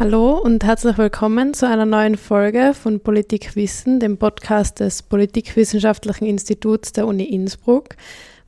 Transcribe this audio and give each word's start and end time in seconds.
Hallo 0.00 0.38
und 0.38 0.64
herzlich 0.64 0.96
willkommen 0.96 1.52
zu 1.52 1.68
einer 1.68 1.84
neuen 1.84 2.16
Folge 2.16 2.72
von 2.72 3.00
Politikwissen, 3.00 4.00
dem 4.00 4.16
Podcast 4.16 4.80
des 4.80 5.02
Politikwissenschaftlichen 5.02 6.24
Instituts 6.24 6.92
der 6.92 7.06
Uni 7.06 7.24
Innsbruck. 7.24 7.96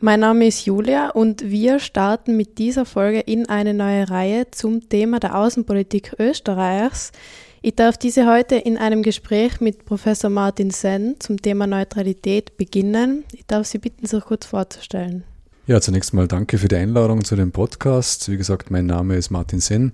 Mein 0.01 0.21
Name 0.21 0.47
ist 0.47 0.65
Julia 0.65 1.11
und 1.11 1.51
wir 1.51 1.79
starten 1.79 2.39
mit 2.39 2.57
dieser 2.57 2.87
Folge 2.87 3.21
in 3.21 3.51
eine 3.51 3.75
neue 3.75 4.09
Reihe 4.09 4.51
zum 4.51 4.89
Thema 4.89 5.21
der 5.21 5.37
Außenpolitik 5.37 6.15
Österreichs. 6.19 7.13
Ich 7.61 7.75
darf 7.75 7.99
diese 7.99 8.27
heute 8.27 8.55
in 8.55 8.79
einem 8.79 9.03
Gespräch 9.03 9.61
mit 9.61 9.85
Professor 9.85 10.31
Martin 10.31 10.71
Senn 10.71 11.17
zum 11.19 11.37
Thema 11.37 11.67
Neutralität 11.67 12.57
beginnen. 12.57 13.25
Ich 13.35 13.45
darf 13.47 13.67
Sie 13.67 13.77
bitten, 13.77 14.07
sich 14.07 14.25
kurz 14.25 14.47
vorzustellen. 14.47 15.25
Ja, 15.65 15.81
zunächst 15.81 16.13
mal 16.13 16.27
danke 16.27 16.59
für 16.59 16.67
die 16.67 16.75
Einladung 16.75 17.25
zu 17.25 17.37
dem 17.37 17.53
Podcast. 17.53 18.29
Wie 18.29 18.37
gesagt, 18.37 18.73
mein 18.73 18.87
Name 18.87 19.15
ist 19.15 19.31
Martin 19.31 19.61
Senn. 19.61 19.93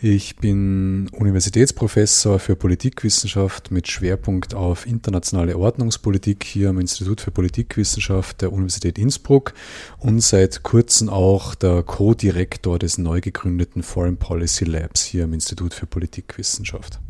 Ich 0.00 0.36
bin 0.36 1.10
Universitätsprofessor 1.12 2.38
für 2.38 2.56
Politikwissenschaft 2.56 3.70
mit 3.70 3.88
Schwerpunkt 3.88 4.54
auf 4.54 4.86
internationale 4.86 5.58
Ordnungspolitik 5.58 6.44
hier 6.44 6.70
am 6.70 6.80
Institut 6.80 7.20
für 7.20 7.30
Politikwissenschaft 7.30 8.40
der 8.40 8.54
Universität 8.54 8.98
Innsbruck 8.98 9.52
und 9.98 10.22
seit 10.22 10.62
kurzem 10.62 11.10
auch 11.10 11.54
der 11.56 11.82
Co-Direktor 11.82 12.78
des 12.78 12.96
neu 12.96 13.20
gegründeten 13.20 13.82
Foreign 13.82 14.16
Policy 14.16 14.64
Labs 14.64 15.04
hier 15.04 15.24
am 15.24 15.34
Institut 15.34 15.74
für 15.74 15.84
Politikwissenschaft. 15.84 17.00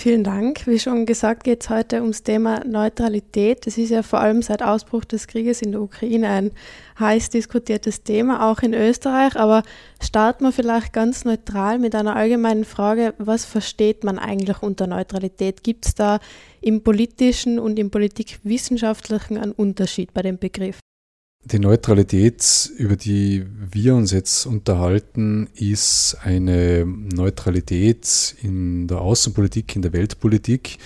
Vielen 0.00 0.24
Dank. 0.24 0.66
Wie 0.66 0.78
schon 0.78 1.04
gesagt, 1.04 1.44
geht 1.44 1.62
es 1.62 1.68
heute 1.68 2.00
ums 2.00 2.22
Thema 2.22 2.64
Neutralität. 2.64 3.66
Das 3.66 3.76
ist 3.76 3.90
ja 3.90 4.02
vor 4.02 4.18
allem 4.18 4.40
seit 4.40 4.62
Ausbruch 4.62 5.04
des 5.04 5.26
Krieges 5.26 5.60
in 5.60 5.72
der 5.72 5.82
Ukraine 5.82 6.30
ein 6.30 6.52
heiß 6.98 7.28
diskutiertes 7.28 8.02
Thema, 8.02 8.50
auch 8.50 8.60
in 8.60 8.72
Österreich. 8.72 9.36
Aber 9.36 9.62
starten 10.02 10.44
wir 10.44 10.52
vielleicht 10.52 10.94
ganz 10.94 11.26
neutral 11.26 11.78
mit 11.78 11.94
einer 11.94 12.16
allgemeinen 12.16 12.64
Frage, 12.64 13.12
was 13.18 13.44
versteht 13.44 14.02
man 14.02 14.18
eigentlich 14.18 14.62
unter 14.62 14.86
Neutralität? 14.86 15.62
Gibt 15.62 15.84
es 15.84 15.94
da 15.94 16.18
im 16.62 16.82
politischen 16.82 17.58
und 17.58 17.78
im 17.78 17.90
politikwissenschaftlichen 17.90 19.36
einen 19.36 19.52
Unterschied 19.52 20.14
bei 20.14 20.22
dem 20.22 20.38
Begriff? 20.38 20.78
Die 21.44 21.58
Neutralität, 21.58 22.70
über 22.76 22.96
die 22.96 23.46
wir 23.72 23.94
uns 23.94 24.12
jetzt 24.12 24.44
unterhalten, 24.44 25.48
ist 25.54 26.18
eine 26.22 26.84
Neutralität 26.84 28.34
in 28.42 28.86
der 28.86 29.00
Außenpolitik, 29.00 29.74
in 29.74 29.82
der 29.82 29.94
Weltpolitik, 29.94 30.76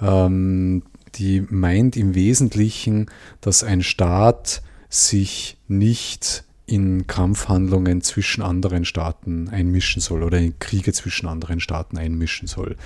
ähm, 0.00 0.82
die 1.16 1.42
meint 1.42 1.96
im 1.96 2.14
Wesentlichen, 2.14 3.10
dass 3.42 3.62
ein 3.62 3.82
Staat 3.82 4.62
sich 4.88 5.58
nicht 5.68 6.44
in 6.64 7.06
Kampfhandlungen 7.06 8.00
zwischen 8.00 8.42
anderen 8.42 8.84
Staaten 8.86 9.48
einmischen 9.48 10.00
soll 10.00 10.22
oder 10.22 10.38
in 10.38 10.58
Kriege 10.60 10.92
zwischen 10.92 11.26
anderen 11.26 11.60
Staaten 11.60 11.98
einmischen 11.98 12.48
soll. 12.48 12.76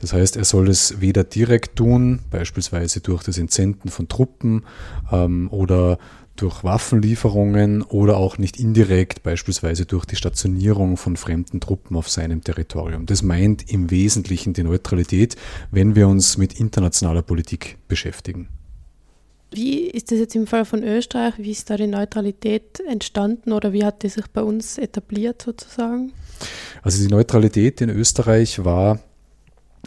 Das 0.00 0.12
heißt, 0.12 0.36
er 0.36 0.44
soll 0.44 0.68
es 0.68 1.00
weder 1.00 1.24
direkt 1.24 1.76
tun, 1.76 2.20
beispielsweise 2.30 3.00
durch 3.00 3.22
das 3.22 3.38
Entsenden 3.38 3.88
von 3.88 4.08
Truppen 4.08 4.64
ähm, 5.10 5.48
oder 5.50 5.98
durch 6.36 6.64
Waffenlieferungen 6.64 7.82
oder 7.82 8.16
auch 8.16 8.38
nicht 8.38 8.58
indirekt, 8.58 9.22
beispielsweise 9.22 9.86
durch 9.86 10.04
die 10.04 10.16
Stationierung 10.16 10.96
von 10.96 11.16
fremden 11.16 11.60
Truppen 11.60 11.96
auf 11.96 12.08
seinem 12.08 12.42
Territorium. 12.42 13.06
Das 13.06 13.22
meint 13.22 13.70
im 13.70 13.90
Wesentlichen 13.90 14.52
die 14.52 14.64
Neutralität, 14.64 15.36
wenn 15.70 15.94
wir 15.94 16.08
uns 16.08 16.36
mit 16.36 16.58
internationaler 16.58 17.22
Politik 17.22 17.78
beschäftigen. 17.88 18.48
Wie 19.52 19.86
ist 19.86 20.10
das 20.10 20.18
jetzt 20.18 20.34
im 20.34 20.48
Fall 20.48 20.64
von 20.64 20.82
Österreich? 20.82 21.34
Wie 21.38 21.52
ist 21.52 21.70
da 21.70 21.76
die 21.76 21.86
Neutralität 21.86 22.80
entstanden 22.88 23.52
oder 23.52 23.72
wie 23.72 23.84
hat 23.84 24.02
die 24.02 24.08
sich 24.08 24.26
bei 24.26 24.42
uns 24.42 24.78
etabliert 24.78 25.42
sozusagen? 25.42 26.12
Also 26.82 27.00
die 27.00 27.08
Neutralität 27.08 27.80
in 27.80 27.90
Österreich 27.90 28.64
war 28.64 28.98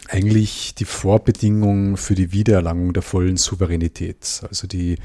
eigentlich 0.08 0.74
die 0.74 0.84
Vorbedingung 0.84 1.96
für 1.96 2.14
die 2.14 2.32
Wiedererlangung 2.32 2.92
der 2.92 3.02
vollen 3.02 3.36
Souveränität. 3.36 4.42
Also 4.48 4.66
die, 4.66 4.96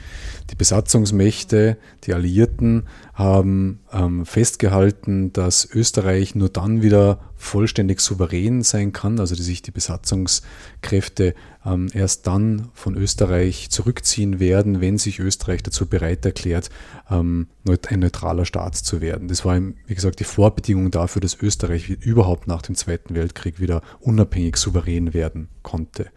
die 0.50 0.56
Besatzungsmächte, 0.56 1.78
die 2.04 2.14
Alliierten 2.14 2.84
haben 3.14 3.80
ähm, 3.92 4.26
festgehalten, 4.26 5.34
dass 5.34 5.66
Österreich 5.66 6.36
nur 6.36 6.50
dann 6.50 6.82
wieder 6.82 7.20
vollständig 7.36 8.00
souverän 8.00 8.62
sein 8.64 8.94
kann, 8.94 9.20
also 9.20 9.36
dass 9.36 9.46
sich 9.46 9.62
die 9.62 9.72
Besatzungskräfte 9.72 11.36
ähm, 11.66 11.90
erst 11.94 12.28
dann 12.28 12.70
von 12.74 12.96
Österreich 12.96 13.70
zurückziehen 13.70 14.40
werden, 14.40 14.82
wenn 14.82 14.98
sich 14.98 15.20
Österreich 15.20 15.64
dazu 15.64 15.86
bereit 15.86 16.26
erklärt, 16.26 16.70
ähm, 17.10 17.48
ein 17.88 18.00
neutraler 18.00 18.46
Staat 18.46 18.76
zu 18.76 19.02
werden. 19.02 19.28
Das 19.28 19.46
war, 19.46 19.60
wie 19.60 19.96
gesagt, 19.96 20.20
die 20.20 20.26
Vorbedingung 20.26 20.92
dafür, 20.92 21.22
dass 21.22 21.40
Österreich 21.42 21.90
überhaupt 21.90 22.48
nach 22.48 22.62
dem 22.62 22.76
Zweiten 22.76 23.16
Weltkrieg 23.16 23.60
wieder 23.60 23.82
unabhängig 24.00 24.58
souverän 24.58 25.14
werden 25.14 25.50
konnte 25.62 26.10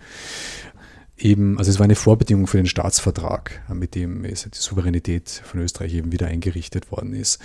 eben, 1.19 1.59
also 1.59 1.71
es 1.71 1.78
war 1.78 1.84
eine 1.84 1.95
Vorbedingung 1.95 2.47
für 2.47 2.59
den 2.59 2.67
Staatsvertrag, 2.67 3.63
mit 3.73 3.95
dem 3.95 4.23
die 4.23 4.34
Souveränität 4.53 5.31
von 5.45 5.61
Österreich 5.61 5.95
eben 5.95 6.13
wieder 6.13 6.27
eingerichtet 6.27 6.93
worden 6.93 7.15
ist. 7.15 7.39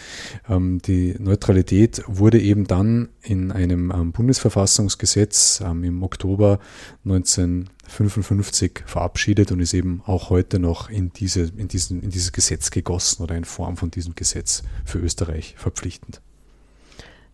Ähm, 0.49 0.81
die 0.81 1.15
Neutralität 1.19 2.03
wurde 2.07 2.39
eben 2.39 2.67
dann 2.67 3.09
in 3.21 3.51
einem 3.51 3.91
ähm, 3.91 4.11
Bundesverfassungsgesetz 4.11 5.63
ähm, 5.65 5.83
im 5.83 6.03
Oktober 6.03 6.59
1955 7.91 8.83
verabschiedet 8.85 9.51
und 9.51 9.59
ist 9.59 9.73
eben 9.73 10.01
auch 10.05 10.29
heute 10.29 10.59
noch 10.59 10.89
in, 10.89 11.11
diese, 11.11 11.51
in, 11.57 11.67
diesen, 11.67 12.01
in 12.01 12.09
dieses 12.09 12.31
Gesetz 12.31 12.71
gegossen 12.71 13.21
oder 13.21 13.35
in 13.35 13.43
Form 13.43 13.75
von 13.75 13.91
diesem 13.91 14.15
Gesetz 14.15 14.63
für 14.85 14.99
Österreich 14.99 15.55
verpflichtend. 15.57 16.21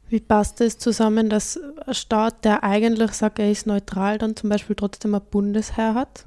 Wie 0.09 0.19
passt 0.19 0.62
es 0.62 0.78
zusammen, 0.78 1.29
dass 1.29 1.59
ein 1.85 1.94
Staat, 1.94 2.45
der 2.45 2.63
eigentlich 2.63 3.12
sagt, 3.12 3.40
er 3.40 3.51
ist 3.51 3.68
neutral, 3.68 4.18
dann 4.18 4.35
zum 4.35 4.50
Beispiel 4.50 4.75
trotzdem 4.75 5.13
ein 5.13 5.22
Bundesheer 5.29 5.94
hat? 5.94 6.25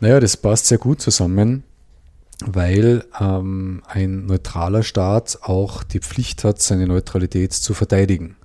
Naja, 0.00 0.18
das 0.18 0.36
passt 0.36 0.66
sehr 0.66 0.78
gut 0.78 1.00
zusammen, 1.00 1.62
weil 2.44 3.04
ähm, 3.20 3.82
ein 3.86 4.26
neutraler 4.26 4.82
Staat 4.82 5.38
auch 5.42 5.84
die 5.84 6.00
Pflicht 6.00 6.42
hat, 6.42 6.60
seine 6.60 6.86
Neutralität 6.86 7.52
zu 7.52 7.74
verteidigen. 7.74 8.36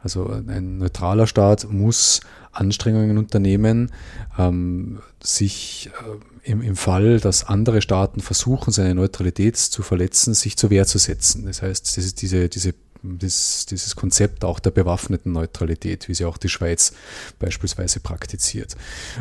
Also 0.00 0.28
ein 0.28 0.78
neutraler 0.78 1.26
Staat 1.26 1.66
muss 1.70 2.20
Anstrengungen 2.54 3.18
unternehmen, 3.18 3.90
ähm, 4.38 5.00
sich 5.22 5.90
äh, 6.44 6.50
im, 6.50 6.62
im 6.62 6.76
Fall, 6.76 7.20
dass 7.20 7.44
andere 7.44 7.82
Staaten 7.82 8.20
versuchen, 8.20 8.72
seine 8.72 8.94
Neutralität 8.94 9.56
zu 9.56 9.82
verletzen, 9.82 10.34
sich 10.34 10.56
zur 10.56 10.70
Wehr 10.70 10.86
zu 10.86 10.98
setzen. 10.98 11.46
Das 11.46 11.62
heißt, 11.62 11.96
das 11.96 12.04
ist 12.04 12.22
diese, 12.22 12.48
diese 12.48 12.74
das, 13.04 13.66
dieses 13.66 13.96
Konzept 13.96 14.44
auch 14.44 14.58
der 14.58 14.70
bewaffneten 14.70 15.32
Neutralität, 15.32 16.08
wie 16.08 16.14
sie 16.14 16.24
auch 16.24 16.38
die 16.38 16.48
Schweiz 16.48 16.92
beispielsweise 17.38 18.00
praktiziert. 18.00 18.76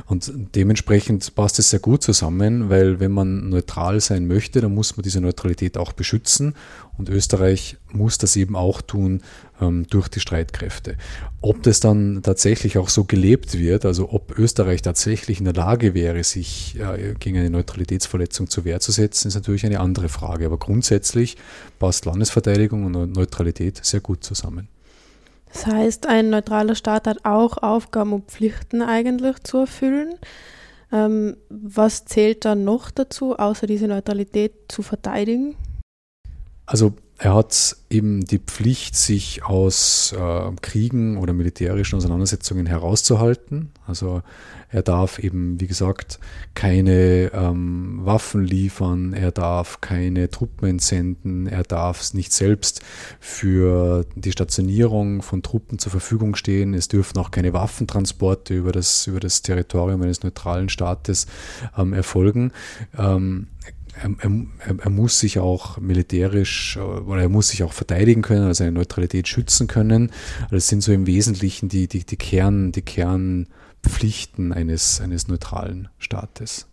Und 0.06 0.32
dementsprechend 0.56 1.36
passt 1.36 1.60
es 1.60 1.70
sehr 1.70 1.80
gut 1.80 2.02
zusammen, 2.02 2.70
weil 2.70 3.00
wenn 3.00 3.12
man 3.12 3.50
neutral 3.50 4.00
sein 4.00 4.26
möchte, 4.28 4.62
dann 4.62 4.74
muss 4.74 4.96
man 4.96 5.04
diese 5.04 5.22
Neutralität 5.22 5.78
auch 5.78 5.92
beschützen 5.92 6.56
und 6.98 7.10
Österreich 7.10 7.78
muss 7.92 8.18
das 8.18 8.36
eben 8.36 8.56
auch 8.56 8.82
tun 8.82 9.22
ähm, 9.60 9.86
durch 9.90 10.08
die 10.08 10.20
Streitkräfte. 10.20 10.96
Ob 11.42 11.64
das 11.64 11.80
dann 11.80 12.22
tatsächlich 12.24 12.78
auch 12.78 12.90
so 12.90 13.04
gelebt 13.04 13.58
wird, 13.58 13.86
also 13.86 14.12
ob 14.12 14.38
Österreich 14.38 14.82
tatsächlich 14.82 15.40
in 15.40 15.46
der 15.46 15.54
Lage 15.54 15.94
wäre, 15.94 16.24
sich 16.24 16.80
äh, 16.80 17.16
gegen 17.20 17.38
eine 17.38 17.50
Neutralitätsverletzung 17.50 18.50
zur 18.50 18.66
Wehr 18.66 18.80
zu 18.80 18.92
setzen, 18.92 19.30
ist 19.30 19.36
natürlich 19.36 19.66
eine 19.66 19.80
andere 19.80 20.10
Frage. 20.10 20.46
Aber 20.46 20.58
grundsätzlich 20.58 21.38
passt 21.80 22.06
Landesverteidigung 22.06 22.86
und 22.86 23.14
Neutralität 23.14 23.84
sehr 23.84 24.00
gut 24.00 24.24
zusammen. 24.24 24.68
Das 25.52 25.68
heißt, 25.68 26.08
ein 26.08 26.30
neutraler 26.32 26.76
Staat 26.76 27.08
hat 27.08 27.26
auch 27.26 27.58
Aufgaben 27.58 28.14
und 28.14 28.26
Pflichten 28.26 28.82
eigentlich 28.82 29.44
zu 29.44 29.60
erfüllen. 29.60 30.16
Ähm, 30.92 31.38
was 31.50 32.06
zählt 32.06 32.46
dann 32.46 32.64
noch 32.64 32.92
dazu, 32.92 33.36
außer 33.38 33.66
diese 33.66 33.88
Neutralität 33.88 34.54
zu 34.68 34.84
verteidigen? 34.84 35.56
Also 36.66 36.94
er 37.24 37.36
hat 37.36 37.78
eben 37.90 38.26
die 38.26 38.40
Pflicht, 38.40 38.98
sich 38.98 39.46
aus 39.46 40.14
äh, 40.18 40.52
Kriegen 40.62 41.18
oder 41.18 41.32
militärischen 41.32 41.96
Auseinandersetzungen 41.96 42.66
herauszuhalten. 42.66 43.72
Also 43.88 44.24
er 44.70 44.82
darf 44.82 45.20
eben, 45.20 45.62
wie 45.62 45.68
gesagt, 45.68 46.20
keine 46.54 47.32
ähm, 47.34 48.00
Waffen 48.04 48.44
liefern, 48.44 49.14
er 49.14 49.32
darf 49.32 49.80
keine 49.80 50.32
Truppen 50.32 50.68
entsenden, 50.68 51.48
er 51.48 51.64
darf 51.64 52.14
nicht 52.14 52.34
selbst 52.34 52.82
für 53.20 54.06
die 54.16 54.32
Stationierung 54.32 55.22
von 55.22 55.44
Truppen 55.44 55.80
zur 55.80 55.92
Verfügung 55.92 56.36
stehen. 56.36 56.74
Es 56.74 56.88
dürfen 56.88 57.20
auch 57.20 57.32
keine 57.32 57.54
Waffentransporte 57.54 58.54
über 58.54 58.72
das, 58.72 59.08
über 59.08 59.20
das 59.20 59.44
Territorium 59.44 60.02
eines 60.02 60.24
neutralen 60.24 60.68
Staates 60.68 61.28
ähm, 61.78 61.94
erfolgen. 61.94 62.52
Ähm, 62.98 63.48
er, 64.02 64.10
er, 64.20 64.80
er, 64.80 64.90
muss 64.90 65.20
sich 65.20 65.40
auch 65.40 65.78
militärisch 65.78 66.78
äh, 66.78 66.80
oder 66.80 67.22
er 67.22 67.30
muss 67.30 67.50
sich 67.50 67.64
auch 67.64 67.74
verteidigen 67.74 68.22
können, 68.22 68.44
also 68.44 68.60
seine 68.60 68.72
Neutralität 68.72 69.28
schützen 69.28 69.68
können. 69.68 70.12
Das 70.52 70.68
sind 70.68 70.82
so 70.82 70.92
im 70.92 71.08
Wesentlichen 71.08 71.70
die, 71.70 71.88
die, 71.88 72.06
die, 72.06 72.18
Kern, 72.18 72.72
die 72.72 72.82
Kernpflichten 72.82 74.52
eines, 74.52 75.02
eines 75.02 75.28
neutralen 75.28 75.90
Staates. 75.98 76.68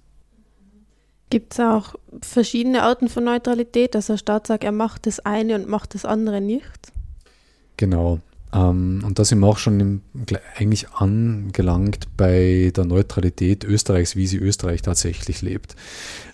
Gibt 1.31 1.52
es 1.52 1.61
auch 1.61 1.94
verschiedene 2.22 2.82
Arten 2.82 3.08
von 3.08 3.25
Neutralität, 3.25 3.94
dass 3.94 4.06
der 4.06 4.17
Staat 4.17 4.49
sagt, 4.49 4.64
er 4.64 4.72
macht 4.72 5.06
das 5.06 5.20
eine 5.20 5.55
und 5.55 5.69
macht 5.69 5.94
das 5.94 6.05
andere 6.05 6.40
nicht? 6.40 6.93
Genau. 7.76 8.20
Ähm, 8.52 9.02
und 9.05 9.19
da 9.19 9.25
sind 9.25 9.41
wir 9.41 9.47
auch 9.47 9.58
schon 9.58 9.81
im, 9.81 10.00
eigentlich 10.56 10.91
angelangt 10.91 12.08
bei 12.17 12.73
der 12.75 12.85
Neutralität 12.85 13.64
Österreichs, 13.64 14.17
wie 14.17 14.26
sie 14.26 14.38
Österreich 14.38 14.82
tatsächlich 14.82 15.43
lebt. 15.43 15.76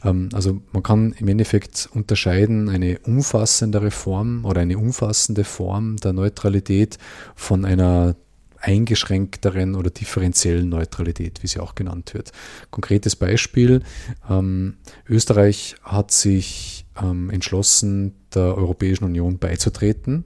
Ähm, 0.04 0.28
also 0.32 0.60
man 0.72 0.82
kann 0.82 1.12
im 1.18 1.28
Endeffekt 1.28 1.88
unterscheiden 1.92 2.68
eine 2.68 2.98
umfassendere 3.00 3.90
Form 3.90 4.44
oder 4.44 4.60
eine 4.60 4.78
umfassende 4.78 5.44
Form 5.44 5.96
der 5.96 6.12
Neutralität 6.12 6.98
von 7.34 7.64
einer 7.64 8.16
eingeschränkteren 8.58 9.74
oder 9.74 9.90
differenziellen 9.90 10.68
Neutralität, 10.68 11.42
wie 11.42 11.46
sie 11.46 11.60
auch 11.60 11.74
genannt 11.74 12.14
wird. 12.14 12.32
Konkretes 12.70 13.14
Beispiel, 13.14 13.82
ähm, 14.28 14.78
Österreich 15.08 15.76
hat 15.82 16.10
sich 16.10 16.86
ähm, 17.00 17.30
entschlossen, 17.30 18.14
der 18.36 18.56
Europäischen 18.56 19.04
Union 19.04 19.38
beizutreten 19.38 20.24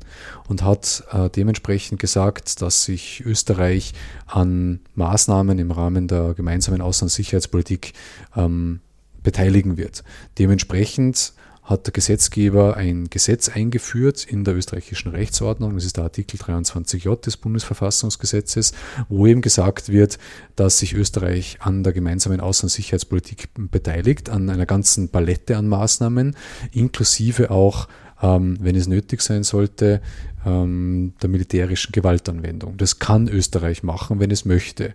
und 0.48 0.62
hat 0.62 1.04
äh, 1.12 1.30
dementsprechend 1.30 2.00
gesagt, 2.00 2.60
dass 2.60 2.84
sich 2.84 3.24
Österreich 3.24 3.94
an 4.26 4.80
Maßnahmen 4.94 5.58
im 5.58 5.70
Rahmen 5.70 6.08
der 6.08 6.34
gemeinsamen 6.34 6.82
Außen- 6.82 7.04
und 7.04 7.08
Sicherheitspolitik 7.08 7.94
ähm, 8.36 8.80
beteiligen 9.22 9.76
wird. 9.76 10.04
Dementsprechend 10.38 11.32
hat 11.70 11.87
der 11.87 11.93
Gesetzgeber 11.93 12.76
ein 12.76 13.08
Gesetz 13.11 13.49
eingeführt 13.49 14.25
in 14.25 14.43
der 14.43 14.56
österreichischen 14.56 15.12
Rechtsordnung, 15.12 15.76
das 15.76 15.84
ist 15.84 15.96
der 15.96 16.05
Artikel 16.05 16.37
23j 16.37 17.20
des 17.20 17.37
Bundesverfassungsgesetzes, 17.37 18.72
wo 19.08 19.25
eben 19.28 19.40
gesagt 19.40 19.88
wird, 19.88 20.19
dass 20.56 20.78
sich 20.78 20.94
Österreich 20.94 21.58
an 21.61 21.84
der 21.84 21.93
gemeinsamen 21.93 22.40
Außen- 22.40 22.64
und 22.64 22.70
Sicherheitspolitik 22.70 23.50
beteiligt, 23.55 24.31
an 24.31 24.50
einer 24.50 24.67
ganzen 24.67 25.11
Palette 25.11 25.56
an 25.56 25.69
Maßnahmen, 25.69 26.37
inklusive 26.72 27.52
auch 27.52 27.87
ähm, 28.22 28.56
wenn 28.61 28.76
es 28.76 28.88
nötig 28.88 29.20
sein 29.22 29.43
sollte, 29.43 30.00
ähm, 30.44 31.14
der 31.22 31.28
militärischen 31.28 31.93
Gewaltanwendung. 31.93 32.76
Das 32.76 32.99
kann 32.99 33.28
Österreich 33.28 33.82
machen, 33.82 34.20
wenn 34.20 34.31
es 34.31 34.44
möchte. 34.44 34.94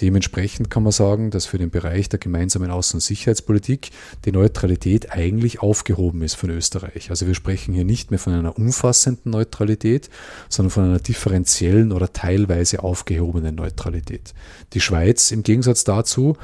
Dementsprechend 0.00 0.70
kann 0.70 0.82
man 0.82 0.92
sagen, 0.92 1.30
dass 1.30 1.44
für 1.44 1.58
den 1.58 1.70
Bereich 1.70 2.08
der 2.08 2.18
gemeinsamen 2.18 2.70
Außen- 2.70 2.94
und 2.94 3.00
Sicherheitspolitik 3.00 3.90
die 4.24 4.32
Neutralität 4.32 5.12
eigentlich 5.12 5.60
aufgehoben 5.60 6.22
ist 6.22 6.34
von 6.34 6.48
Österreich. 6.50 7.10
Also 7.10 7.26
wir 7.26 7.34
sprechen 7.34 7.74
hier 7.74 7.84
nicht 7.84 8.10
mehr 8.10 8.18
von 8.18 8.32
einer 8.32 8.56
umfassenden 8.56 9.30
Neutralität, 9.30 10.08
sondern 10.48 10.70
von 10.70 10.84
einer 10.84 11.00
differenziellen 11.00 11.92
oder 11.92 12.12
teilweise 12.12 12.82
aufgehobenen 12.82 13.54
Neutralität. 13.54 14.32
Die 14.72 14.80
Schweiz 14.80 15.32
im 15.32 15.42
Gegensatz 15.42 15.84
dazu 15.84 16.36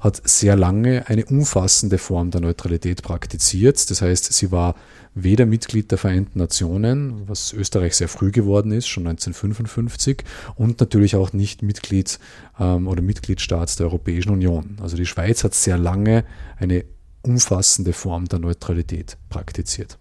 hat 0.00 0.20
sehr 0.28 0.54
lange 0.54 1.08
eine 1.08 1.24
umfassende 1.24 1.98
Form 1.98 2.30
der 2.30 2.40
Neutralität 2.40 3.02
praktiziert. 3.02 3.90
Das 3.90 4.02
heißt, 4.02 4.32
sie 4.32 4.52
war 4.52 4.74
weder 5.22 5.46
Mitglied 5.46 5.90
der 5.90 5.98
Vereinten 5.98 6.38
Nationen, 6.38 7.28
was 7.28 7.52
Österreich 7.52 7.94
sehr 7.94 8.08
früh 8.08 8.30
geworden 8.30 8.72
ist, 8.72 8.88
schon 8.88 9.06
1955, 9.06 10.24
und 10.56 10.80
natürlich 10.80 11.16
auch 11.16 11.32
nicht 11.32 11.62
Mitglied 11.62 12.18
ähm, 12.58 12.88
oder 12.88 13.02
Mitgliedstaat 13.02 13.78
der 13.78 13.86
Europäischen 13.86 14.30
Union. 14.30 14.76
Also 14.80 14.96
die 14.96 15.06
Schweiz 15.06 15.44
hat 15.44 15.54
sehr 15.54 15.78
lange 15.78 16.24
eine 16.58 16.84
umfassende 17.22 17.92
Form 17.92 18.26
der 18.26 18.38
Neutralität 18.38 19.16
praktiziert. 19.28 19.98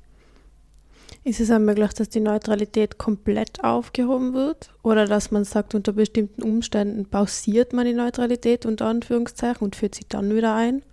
Ist 1.23 1.41
es 1.41 1.51
auch 1.51 1.59
möglich, 1.59 1.91
dass 1.91 2.07
die 2.07 2.21
Neutralität 2.21 2.97
komplett 2.97 3.61
aufgehoben 3.61 4.33
wird? 4.33 4.69
Oder 4.81 5.07
dass 5.07 5.29
man 5.29 5.43
sagt, 5.43 5.75
unter 5.75 5.91
bestimmten 5.91 6.41
Umständen 6.41 7.05
pausiert 7.05 7.73
man 7.73 7.85
die 7.85 7.93
Neutralität 7.93 8.65
unter 8.65 8.85
Anführungszeichen 8.85 9.61
und 9.61 9.75
führt 9.75 9.95
sie 9.95 10.05
dann 10.07 10.33
wieder 10.33 10.55
ein? 10.55 10.83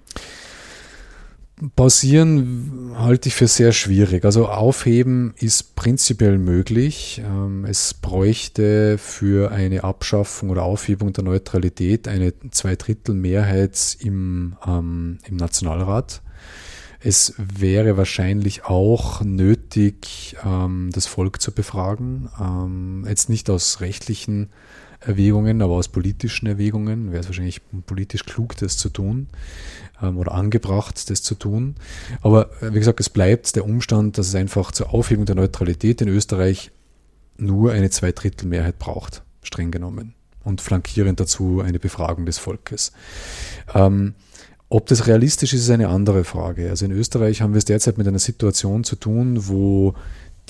Pausieren 1.76 2.92
halte 2.96 3.28
ich 3.28 3.36
für 3.36 3.46
sehr 3.46 3.70
schwierig. 3.72 4.24
Also 4.24 4.48
aufheben 4.48 5.34
ist 5.38 5.76
prinzipiell 5.76 6.36
möglich. 6.38 7.22
Ähm, 7.24 7.64
es 7.64 7.94
bräuchte 7.94 8.98
für 8.98 9.52
eine 9.52 9.84
Abschaffung 9.84 10.50
oder 10.50 10.64
Aufhebung 10.64 11.12
der 11.12 11.22
Neutralität 11.22 12.08
eine 12.08 12.32
Zweidrittelmehrheit 12.50 13.96
im, 14.00 14.56
ähm, 14.66 15.18
im 15.28 15.36
Nationalrat. 15.36 16.22
Es 16.98 17.34
wäre 17.36 17.96
wahrscheinlich 17.96 18.64
auch 18.64 19.20
nötig, 19.22 20.36
ähm, 20.44 20.90
das 20.92 21.06
Volk 21.06 21.40
zu 21.40 21.52
befragen. 21.52 22.30
Ähm, 22.40 23.06
jetzt 23.08 23.28
nicht 23.28 23.48
aus 23.48 23.80
rechtlichen 23.80 24.48
Erwägungen, 24.98 25.62
aber 25.62 25.74
aus 25.74 25.88
politischen 25.88 26.46
Erwägungen 26.46 27.12
wäre 27.12 27.20
es 27.20 27.28
wahrscheinlich 27.28 27.60
politisch 27.86 28.24
klug, 28.24 28.56
das 28.56 28.76
zu 28.76 28.88
tun 28.88 29.28
oder 30.12 30.32
angebracht, 30.32 31.10
das 31.10 31.22
zu 31.22 31.34
tun. 31.34 31.76
Aber 32.22 32.50
äh, 32.62 32.72
wie 32.74 32.78
gesagt, 32.78 33.00
es 33.00 33.08
bleibt 33.08 33.56
der 33.56 33.64
Umstand, 33.64 34.18
dass 34.18 34.28
es 34.28 34.34
einfach 34.34 34.72
zur 34.72 34.92
Aufhebung 34.92 35.26
der 35.26 35.34
Neutralität 35.34 36.00
in 36.00 36.08
Österreich 36.08 36.70
nur 37.36 37.72
eine 37.72 37.90
Zweidrittelmehrheit 37.90 38.78
braucht, 38.78 39.22
streng 39.42 39.70
genommen. 39.70 40.14
Und 40.44 40.60
flankierend 40.60 41.20
dazu 41.20 41.62
eine 41.64 41.78
Befragung 41.78 42.26
des 42.26 42.38
Volkes. 42.38 42.92
Ähm, 43.74 44.14
ob 44.68 44.86
das 44.86 45.06
realistisch 45.06 45.52
ist, 45.54 45.62
ist 45.62 45.70
eine 45.70 45.88
andere 45.88 46.24
Frage. 46.24 46.68
Also 46.68 46.84
in 46.84 46.90
Österreich 46.90 47.40
haben 47.40 47.52
wir 47.54 47.58
es 47.58 47.64
derzeit 47.64 47.96
mit 47.96 48.08
einer 48.08 48.18
Situation 48.18 48.84
zu 48.84 48.96
tun, 48.96 49.46
wo 49.48 49.94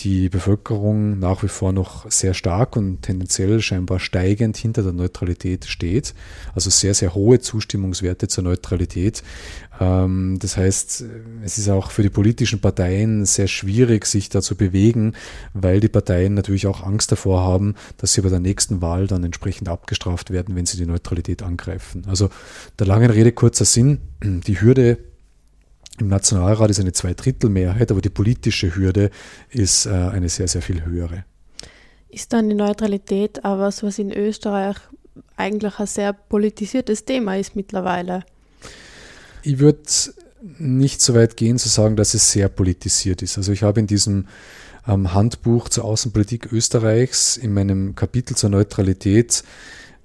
die 0.00 0.28
Bevölkerung 0.28 1.18
nach 1.18 1.42
wie 1.44 1.48
vor 1.48 1.72
noch 1.72 2.10
sehr 2.10 2.34
stark 2.34 2.76
und 2.76 3.02
tendenziell 3.02 3.60
scheinbar 3.60 4.00
steigend 4.00 4.56
hinter 4.56 4.82
der 4.82 4.92
Neutralität 4.92 5.66
steht. 5.66 6.14
Also 6.54 6.68
sehr, 6.70 6.94
sehr 6.94 7.14
hohe 7.14 7.38
Zustimmungswerte 7.38 8.26
zur 8.26 8.42
Neutralität. 8.42 9.22
Ähm, 9.80 10.38
das 10.40 10.56
heißt, 10.56 11.04
es 11.44 11.58
ist 11.58 11.68
auch 11.68 11.92
für 11.92 12.02
die 12.02 12.10
politischen 12.10 12.60
Parteien 12.60 13.24
sehr 13.24 13.46
schwierig, 13.46 14.06
sich 14.06 14.28
da 14.28 14.42
zu 14.42 14.56
bewegen, 14.56 15.14
weil 15.52 15.78
die 15.78 15.88
Parteien 15.88 16.34
natürlich 16.34 16.66
auch 16.66 16.82
Angst 16.82 17.12
davor 17.12 17.42
haben, 17.42 17.74
dass 17.98 18.14
sie 18.14 18.22
bei 18.22 18.28
der 18.30 18.40
nächsten 18.40 18.82
Wahl 18.82 19.06
dann 19.06 19.22
entsprechend 19.22 19.68
abgestraft 19.68 20.30
werden, 20.30 20.56
wenn 20.56 20.66
sie 20.66 20.76
die 20.76 20.86
Neutralität 20.86 21.42
angreifen. 21.42 22.02
Also 22.08 22.30
der 22.80 22.88
langen 22.88 23.10
Rede 23.10 23.30
kurzer 23.30 23.64
Sinn, 23.64 24.00
die 24.22 24.60
Hürde 24.60 24.98
im 26.00 26.08
Nationalrat 26.08 26.70
ist 26.70 26.80
eine 26.80 26.92
Zweidrittelmehrheit, 26.92 27.90
aber 27.90 28.00
die 28.00 28.10
politische 28.10 28.74
Hürde 28.74 29.10
ist 29.50 29.86
äh, 29.86 29.90
eine 29.90 30.28
sehr, 30.28 30.48
sehr 30.48 30.62
viel 30.62 30.84
höhere. 30.84 31.24
Ist 32.08 32.32
dann 32.32 32.48
die 32.48 32.54
Neutralität 32.54 33.44
aber 33.44 33.62
was, 33.62 33.82
was 33.82 33.98
in 33.98 34.12
Österreich 34.12 34.76
eigentlich 35.36 35.78
ein 35.78 35.86
sehr 35.86 36.12
politisiertes 36.12 37.04
Thema 37.04 37.36
ist 37.36 37.56
mittlerweile? 37.56 38.24
Ich 39.42 39.58
würde 39.58 39.82
nicht 40.58 41.00
so 41.00 41.14
weit 41.14 41.36
gehen 41.36 41.58
zu 41.58 41.68
sagen, 41.68 41.96
dass 41.96 42.14
es 42.14 42.32
sehr 42.32 42.48
politisiert 42.48 43.22
ist. 43.22 43.36
Also 43.36 43.52
ich 43.52 43.62
habe 43.62 43.80
in 43.80 43.86
diesem 43.86 44.26
ähm, 44.86 45.14
Handbuch 45.14 45.68
zur 45.68 45.84
Außenpolitik 45.84 46.52
Österreichs 46.52 47.36
in 47.36 47.54
meinem 47.54 47.94
Kapitel 47.94 48.36
zur 48.36 48.50
Neutralität 48.50 49.44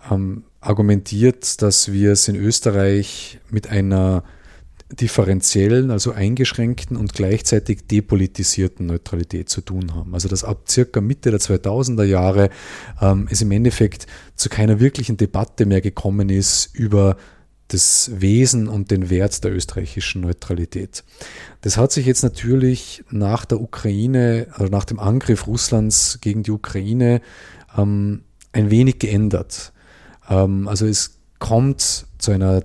ähm, 0.10 0.44
argumentiert, 0.62 1.62
dass 1.62 1.92
wir 1.92 2.14
es 2.14 2.28
in 2.28 2.36
Österreich 2.36 3.40
mit 3.50 3.70
einer 3.70 4.24
differenziellen, 4.92 5.92
also 5.92 6.12
eingeschränkten 6.12 6.98
und 6.98 7.14
gleichzeitig 7.14 7.88
depolitisierten 7.88 8.88
Neutralität 8.88 9.50
zu 9.50 9.62
tun 9.62 9.94
haben. 9.94 10.14
Also 10.14 10.28
dass 10.28 10.44
ab 10.44 10.64
circa 10.68 11.00
Mitte 11.00 11.30
der 11.32 11.40
2000er 11.40 12.04
Jahre 12.04 12.50
ähm, 13.00 13.28
es 13.30 13.42
im 13.42 13.52
Endeffekt 13.52 14.08
zu 14.36 14.50
keiner 14.50 14.80
wirklichen 14.80 15.18
Debatte 15.18 15.66
mehr 15.66 15.82
gekommen 15.82 16.30
ist 16.30 16.74
über 16.74 17.18
das 17.68 18.10
Wesen 18.16 18.68
und 18.68 18.90
den 18.90 19.12
Wert 19.12 19.44
der 19.44 19.54
österreichischen 19.54 20.22
Neutralität. 20.22 21.04
Das 21.62 21.78
hat 21.78 21.92
sich 21.92 22.08
jetzt 22.08 22.24
natürlich 22.24 23.04
nach 23.12 23.46
der 23.46 23.62
Ukraine, 23.62 24.48
also 24.54 24.72
nach 24.72 24.86
dem 24.86 25.00
Angriff 25.00 25.46
Russlands 25.46 26.18
gegen 26.20 26.42
die 26.42 26.52
Ukraine 26.52 27.22
ähm, 27.78 28.24
ein 28.54 28.72
wenig 28.72 28.98
geändert. 28.98 29.72
Ähm, 30.28 30.68
also 30.68 30.88
es 30.88 31.20
kommt 31.38 32.08
zu 32.18 32.32
einer 32.32 32.64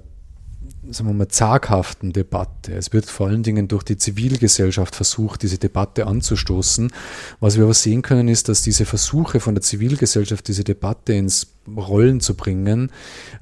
sagen 0.90 1.08
wir 1.08 1.14
mal, 1.14 1.28
zaghaften 1.28 2.12
Debatte. 2.12 2.74
Es 2.74 2.92
wird 2.92 3.06
vor 3.06 3.28
allen 3.28 3.42
Dingen 3.42 3.68
durch 3.68 3.82
die 3.82 3.96
Zivilgesellschaft 3.96 4.94
versucht, 4.94 5.42
diese 5.42 5.58
Debatte 5.58 6.06
anzustoßen. 6.06 6.92
Was 7.40 7.56
wir 7.56 7.64
aber 7.64 7.74
sehen 7.74 8.02
können, 8.02 8.28
ist, 8.28 8.48
dass 8.48 8.62
diese 8.62 8.84
Versuche 8.84 9.40
von 9.40 9.54
der 9.54 9.62
Zivilgesellschaft, 9.62 10.46
diese 10.48 10.64
Debatte 10.64 11.12
ins 11.14 11.48
Rollen 11.76 12.20
zu 12.20 12.34
bringen, 12.34 12.90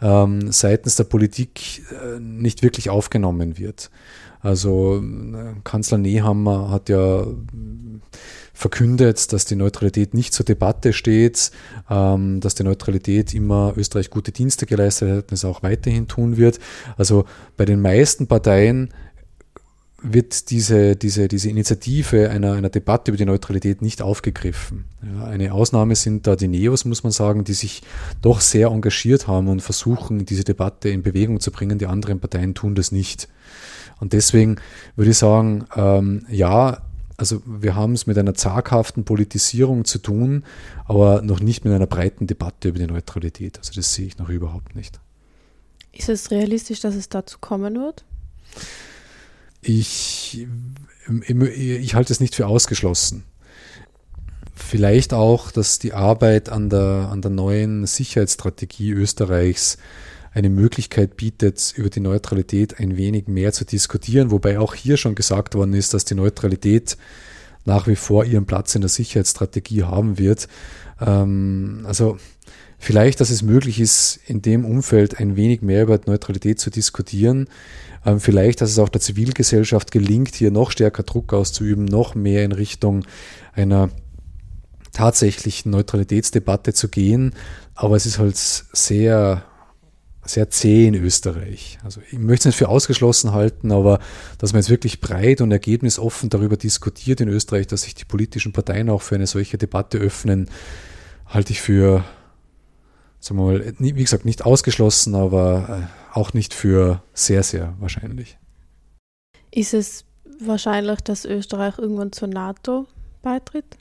ähm, 0.00 0.52
seitens 0.52 0.96
der 0.96 1.04
Politik 1.04 1.82
äh, 1.90 2.20
nicht 2.20 2.62
wirklich 2.62 2.90
aufgenommen 2.90 3.58
wird. 3.58 3.90
Also 4.40 5.00
äh, 5.00 5.54
Kanzler 5.64 5.98
Nehammer 5.98 6.70
hat 6.70 6.88
ja 6.88 7.26
verkündet, 8.52 9.32
dass 9.32 9.44
die 9.44 9.56
Neutralität 9.56 10.14
nicht 10.14 10.34
zur 10.34 10.44
Debatte 10.44 10.92
steht, 10.92 11.50
ähm, 11.90 12.40
dass 12.40 12.54
die 12.54 12.64
Neutralität 12.64 13.34
immer 13.34 13.74
Österreich 13.76 14.10
gute 14.10 14.32
Dienste 14.32 14.66
geleistet 14.66 15.10
hat 15.10 15.30
und 15.30 15.32
es 15.32 15.44
auch 15.44 15.62
weiterhin 15.62 16.08
tun 16.08 16.36
wird. 16.36 16.60
Also 16.96 17.24
bei 17.56 17.64
den 17.64 17.80
meisten 17.80 18.26
Parteien 18.26 18.90
wird 20.02 20.50
diese, 20.50 20.96
diese, 20.96 21.28
diese 21.28 21.48
Initiative 21.48 22.28
einer, 22.30 22.54
einer 22.54 22.70
Debatte 22.70 23.12
über 23.12 23.18
die 23.18 23.24
Neutralität 23.24 23.82
nicht 23.82 24.02
aufgegriffen. 24.02 24.84
Ja, 25.00 25.26
eine 25.26 25.52
Ausnahme 25.52 25.94
sind 25.94 26.26
da 26.26 26.34
die 26.34 26.48
Neos, 26.48 26.84
muss 26.84 27.04
man 27.04 27.12
sagen, 27.12 27.44
die 27.44 27.52
sich 27.52 27.82
doch 28.20 28.40
sehr 28.40 28.68
engagiert 28.68 29.28
haben 29.28 29.48
und 29.48 29.60
versuchen, 29.60 30.26
diese 30.26 30.44
Debatte 30.44 30.88
in 30.88 31.02
Bewegung 31.02 31.38
zu 31.40 31.52
bringen. 31.52 31.78
Die 31.78 31.86
anderen 31.86 32.18
Parteien 32.18 32.54
tun 32.54 32.74
das 32.74 32.90
nicht. 32.90 33.28
Und 34.00 34.12
deswegen 34.12 34.56
würde 34.96 35.12
ich 35.12 35.18
sagen, 35.18 35.66
ähm, 35.76 36.26
ja, 36.28 36.82
also 37.22 37.40
wir 37.46 37.76
haben 37.76 37.92
es 37.92 38.08
mit 38.08 38.18
einer 38.18 38.34
zaghaften 38.34 39.04
Politisierung 39.04 39.84
zu 39.84 39.98
tun, 39.98 40.42
aber 40.86 41.22
noch 41.22 41.38
nicht 41.38 41.64
mit 41.64 41.72
einer 41.72 41.86
breiten 41.86 42.26
Debatte 42.26 42.68
über 42.68 42.80
die 42.80 42.86
Neutralität. 42.88 43.58
Also 43.58 43.70
das 43.74 43.94
sehe 43.94 44.06
ich 44.08 44.18
noch 44.18 44.28
überhaupt 44.28 44.74
nicht. 44.74 44.98
Ist 45.92 46.08
es 46.08 46.32
realistisch, 46.32 46.80
dass 46.80 46.96
es 46.96 47.08
dazu 47.08 47.38
kommen 47.38 47.76
wird? 47.76 48.04
Ich, 49.60 50.48
ich 51.28 51.94
halte 51.94 52.12
es 52.12 52.18
nicht 52.18 52.34
für 52.34 52.48
ausgeschlossen. 52.48 53.22
Vielleicht 54.52 55.14
auch, 55.14 55.52
dass 55.52 55.78
die 55.78 55.92
Arbeit 55.92 56.48
an 56.48 56.70
der, 56.70 57.08
an 57.12 57.22
der 57.22 57.30
neuen 57.30 57.86
Sicherheitsstrategie 57.86 58.90
Österreichs 58.90 59.78
eine 60.34 60.48
Möglichkeit 60.48 61.16
bietet, 61.16 61.74
über 61.76 61.90
die 61.90 62.00
Neutralität 62.00 62.78
ein 62.80 62.96
wenig 62.96 63.28
mehr 63.28 63.52
zu 63.52 63.64
diskutieren, 63.64 64.30
wobei 64.30 64.58
auch 64.58 64.74
hier 64.74 64.96
schon 64.96 65.14
gesagt 65.14 65.54
worden 65.54 65.74
ist, 65.74 65.92
dass 65.94 66.04
die 66.04 66.14
Neutralität 66.14 66.96
nach 67.64 67.86
wie 67.86 67.96
vor 67.96 68.24
ihren 68.24 68.46
Platz 68.46 68.74
in 68.74 68.80
der 68.80 68.88
Sicherheitsstrategie 68.88 69.84
haben 69.84 70.18
wird. 70.18 70.48
Ähm, 71.00 71.82
also 71.84 72.16
vielleicht, 72.78 73.20
dass 73.20 73.30
es 73.30 73.42
möglich 73.42 73.78
ist, 73.78 74.20
in 74.26 74.42
dem 74.42 74.64
Umfeld 74.64 75.20
ein 75.20 75.36
wenig 75.36 75.62
mehr 75.62 75.82
über 75.82 76.00
Neutralität 76.06 76.58
zu 76.58 76.70
diskutieren. 76.70 77.48
Ähm, 78.04 78.18
vielleicht, 78.18 78.60
dass 78.60 78.70
es 78.70 78.78
auch 78.78 78.88
der 78.88 79.00
Zivilgesellschaft 79.00 79.92
gelingt, 79.92 80.34
hier 80.34 80.50
noch 80.50 80.70
stärker 80.70 81.02
Druck 81.02 81.32
auszuüben, 81.32 81.84
noch 81.84 82.14
mehr 82.14 82.44
in 82.44 82.52
Richtung 82.52 83.04
einer 83.52 83.90
tatsächlichen 84.92 85.70
Neutralitätsdebatte 85.70 86.72
zu 86.74 86.88
gehen. 86.88 87.34
Aber 87.74 87.96
es 87.96 88.06
ist 88.06 88.18
halt 88.18 88.36
sehr 88.36 89.44
sehr 90.24 90.50
zäh 90.50 90.86
in 90.86 90.94
Österreich. 90.94 91.78
Also 91.84 92.00
ich 92.10 92.18
möchte 92.18 92.42
es 92.42 92.46
nicht 92.46 92.58
für 92.58 92.68
ausgeschlossen 92.68 93.32
halten, 93.32 93.72
aber 93.72 93.98
dass 94.38 94.52
man 94.52 94.60
jetzt 94.60 94.70
wirklich 94.70 95.00
breit 95.00 95.40
und 95.40 95.50
ergebnisoffen 95.50 96.30
darüber 96.30 96.56
diskutiert 96.56 97.20
in 97.20 97.28
Österreich, 97.28 97.66
dass 97.66 97.82
sich 97.82 97.94
die 97.94 98.04
politischen 98.04 98.52
Parteien 98.52 98.88
auch 98.88 99.02
für 99.02 99.16
eine 99.16 99.26
solche 99.26 99.58
Debatte 99.58 99.98
öffnen, 99.98 100.48
halte 101.26 101.52
ich 101.52 101.60
für, 101.60 102.04
sagen 103.18 103.40
wir 103.40 103.46
mal, 103.46 103.74
wie 103.78 103.92
gesagt, 103.92 104.24
nicht 104.24 104.44
ausgeschlossen, 104.44 105.14
aber 105.14 105.88
äh, 105.90 106.16
auch 106.16 106.32
nicht 106.34 106.54
für 106.54 107.02
sehr, 107.14 107.42
sehr 107.42 107.74
wahrscheinlich. 107.80 108.38
Ist 109.50 109.74
es 109.74 110.04
wahrscheinlich, 110.40 111.00
dass 111.00 111.24
Österreich 111.24 111.78
irgendwann 111.78 112.12
zur 112.12 112.28
NATO 112.28 112.86
beitritt? 113.22 113.76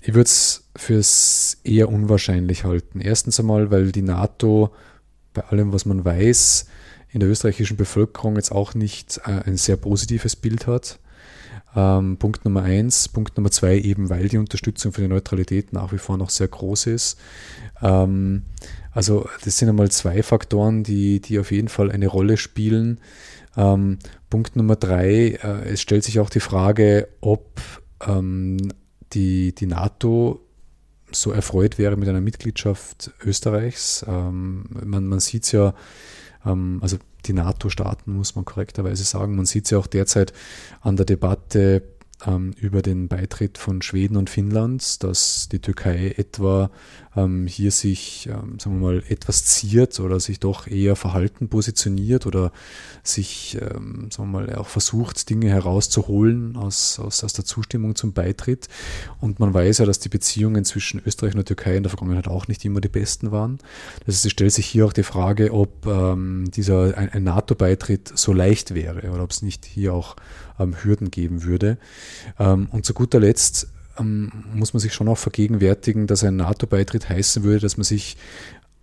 Ich 0.00 0.14
würde 0.14 0.22
es 0.22 0.64
für 0.76 1.00
eher 1.64 1.88
unwahrscheinlich 1.88 2.64
halten. 2.64 3.00
Erstens 3.00 3.38
einmal, 3.38 3.70
weil 3.70 3.92
die 3.92 4.02
NATO 4.02 4.72
bei 5.32 5.42
allem, 5.44 5.72
was 5.72 5.86
man 5.86 6.04
weiß, 6.04 6.66
in 7.10 7.20
der 7.20 7.28
österreichischen 7.28 7.76
Bevölkerung 7.76 8.36
jetzt 8.36 8.52
auch 8.52 8.74
nicht 8.74 9.20
äh, 9.26 9.42
ein 9.46 9.56
sehr 9.56 9.76
positives 9.76 10.36
Bild 10.36 10.66
hat. 10.66 10.98
Ähm, 11.74 12.16
Punkt 12.18 12.44
Nummer 12.44 12.62
eins. 12.62 13.08
Punkt 13.08 13.36
Nummer 13.36 13.50
zwei, 13.50 13.78
eben 13.78 14.10
weil 14.10 14.28
die 14.28 14.38
Unterstützung 14.38 14.92
für 14.92 15.02
die 15.02 15.08
Neutralität 15.08 15.72
nach 15.72 15.92
wie 15.92 15.98
vor 15.98 16.18
noch 16.18 16.30
sehr 16.30 16.48
groß 16.48 16.86
ist. 16.86 17.18
Ähm, 17.80 18.42
also 18.92 19.28
das 19.44 19.58
sind 19.58 19.68
einmal 19.68 19.90
zwei 19.90 20.22
Faktoren, 20.22 20.84
die, 20.84 21.20
die 21.20 21.38
auf 21.38 21.50
jeden 21.50 21.68
Fall 21.68 21.90
eine 21.90 22.08
Rolle 22.08 22.36
spielen. 22.36 23.00
Ähm, 23.56 23.98
Punkt 24.30 24.56
Nummer 24.56 24.76
drei, 24.76 25.38
äh, 25.42 25.70
es 25.70 25.80
stellt 25.80 26.04
sich 26.04 26.20
auch 26.20 26.30
die 26.30 26.40
Frage, 26.40 27.08
ob 27.20 27.60
ähm, 28.06 28.58
die, 29.12 29.54
die 29.54 29.66
NATO 29.66 30.40
so 31.14 31.32
erfreut 31.32 31.78
wäre 31.78 31.96
mit 31.96 32.08
einer 32.08 32.20
Mitgliedschaft 32.20 33.12
Österreichs. 33.24 34.04
Ähm, 34.08 34.64
man 34.84 35.06
man 35.06 35.20
sieht 35.20 35.44
es 35.44 35.52
ja, 35.52 35.74
ähm, 36.44 36.78
also 36.82 36.98
die 37.26 37.32
NATO-Staaten 37.32 38.14
muss 38.14 38.34
man 38.34 38.44
korrekterweise 38.44 39.04
sagen, 39.04 39.36
man 39.36 39.46
sieht 39.46 39.64
es 39.64 39.70
ja 39.70 39.78
auch 39.78 39.86
derzeit 39.86 40.32
an 40.80 40.96
der 40.96 41.06
Debatte 41.06 41.82
ähm, 42.26 42.52
über 42.60 42.82
den 42.82 43.08
Beitritt 43.08 43.58
von 43.58 43.82
Schweden 43.82 44.16
und 44.16 44.30
Finnland, 44.30 45.02
dass 45.02 45.48
die 45.50 45.60
Türkei 45.60 46.14
etwa 46.16 46.70
ähm, 47.16 47.46
hier 47.46 47.70
sich, 47.70 48.28
ähm, 48.28 48.58
sagen 48.58 48.80
wir 48.80 48.92
mal, 48.92 49.02
etwas 49.08 49.44
ziert 49.44 49.98
oder 50.00 50.20
sich 50.20 50.40
doch 50.40 50.66
eher 50.66 50.96
verhalten 50.96 51.48
positioniert 51.48 52.26
oder 52.26 52.52
sich, 53.02 53.58
ähm, 53.60 54.08
sagen 54.10 54.30
wir 54.30 54.40
mal, 54.40 54.54
auch 54.56 54.68
versucht, 54.68 55.28
Dinge 55.28 55.50
herauszuholen 55.50 56.56
aus, 56.56 56.98
aus, 56.98 57.22
aus 57.24 57.32
der 57.32 57.44
Zustimmung 57.44 57.94
zum 57.94 58.12
Beitritt. 58.12 58.68
Und 59.20 59.40
man 59.40 59.52
weiß 59.52 59.78
ja, 59.78 59.86
dass 59.86 59.98
die 59.98 60.08
Beziehungen 60.08 60.64
zwischen 60.64 61.02
Österreich 61.04 61.34
und 61.34 61.38
der 61.38 61.56
Türkei 61.56 61.76
in 61.76 61.82
der 61.82 61.90
Vergangenheit 61.90 62.28
auch 62.28 62.48
nicht 62.48 62.64
immer 62.64 62.80
die 62.80 62.88
besten 62.88 63.30
waren. 63.30 63.58
Das 64.06 64.16
heißt, 64.16 64.26
es 64.26 64.32
stellt 64.32 64.52
sich 64.52 64.66
hier 64.66 64.86
auch 64.86 64.92
die 64.92 65.02
Frage, 65.02 65.52
ob 65.52 65.86
ähm, 65.86 66.50
dieser 66.50 66.96
ein, 66.96 67.10
ein 67.10 67.24
NATO-Beitritt 67.24 68.12
so 68.14 68.32
leicht 68.32 68.74
wäre 68.74 69.10
oder 69.10 69.22
ob 69.22 69.30
es 69.30 69.42
nicht 69.42 69.64
hier 69.64 69.92
auch 69.92 70.16
ähm, 70.58 70.74
Hürden 70.82 71.10
geben 71.10 71.42
würde. 71.42 71.78
Ähm, 72.38 72.68
und 72.70 72.84
zu 72.84 72.94
guter 72.94 73.20
Letzt 73.20 73.68
ähm, 73.98 74.30
muss 74.54 74.72
man 74.72 74.80
sich 74.80 74.94
schon 74.94 75.08
auch 75.08 75.18
vergegenwärtigen, 75.18 76.06
dass 76.06 76.24
ein 76.24 76.36
NATO-Beitritt 76.36 77.08
heißen 77.08 77.42
würde, 77.42 77.60
dass 77.60 77.76
man 77.76 77.84
sich 77.84 78.16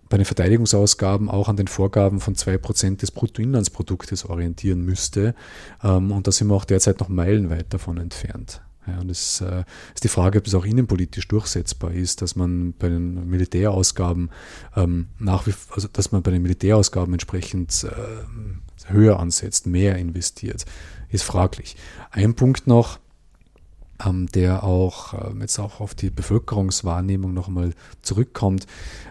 bei 0.08 0.16
den 0.16 0.26
Verteidigungsausgaben 0.26 1.28
auch 1.28 1.48
an 1.48 1.56
den 1.56 1.68
Vorgaben 1.68 2.20
von 2.20 2.34
2% 2.34 2.96
des 2.96 3.12
Bruttoinlandsproduktes 3.12 4.24
orientieren 4.24 4.84
müsste. 4.84 5.34
Ähm, 5.82 6.10
und 6.10 6.26
da 6.26 6.32
sind 6.32 6.48
wir 6.48 6.54
auch 6.54 6.64
derzeit 6.64 7.00
noch 7.00 7.08
meilenweit 7.08 7.72
davon 7.72 7.98
entfernt. 7.98 8.60
Und 8.98 9.10
es 9.10 9.40
äh, 9.40 9.62
ist 9.94 10.02
die 10.02 10.08
Frage, 10.08 10.38
ob 10.38 10.46
es 10.46 10.54
auch 10.54 10.64
innenpolitisch 10.64 11.28
durchsetzbar 11.28 11.92
ist, 11.92 12.22
dass 12.22 12.34
man 12.34 12.72
bei 12.72 12.88
den 12.88 13.28
Militärausgaben 13.28 14.30
nach 15.18 15.46
wie, 15.46 15.54
also 15.70 15.86
dass 15.86 16.10
man 16.10 16.22
bei 16.22 16.32
den 16.32 16.42
Militärausgaben 16.42 17.12
entsprechend 17.14 17.84
äh, 17.84 18.90
höher 18.92 19.20
ansetzt, 19.20 19.66
mehr 19.66 19.96
investiert, 19.96 20.64
ist 21.08 21.22
fraglich. 21.22 21.76
Ein 22.10 22.34
Punkt 22.34 22.66
noch, 22.66 22.98
ähm, 24.04 24.26
der 24.28 24.64
auch 24.64 25.14
ähm, 25.14 25.40
jetzt 25.40 25.58
auch 25.58 25.80
auf 25.80 25.94
die 25.94 26.10
Bevölkerungswahrnehmung 26.10 27.32
noch 27.34 27.48
einmal 27.48 27.72
zurückkommt. 28.02 28.66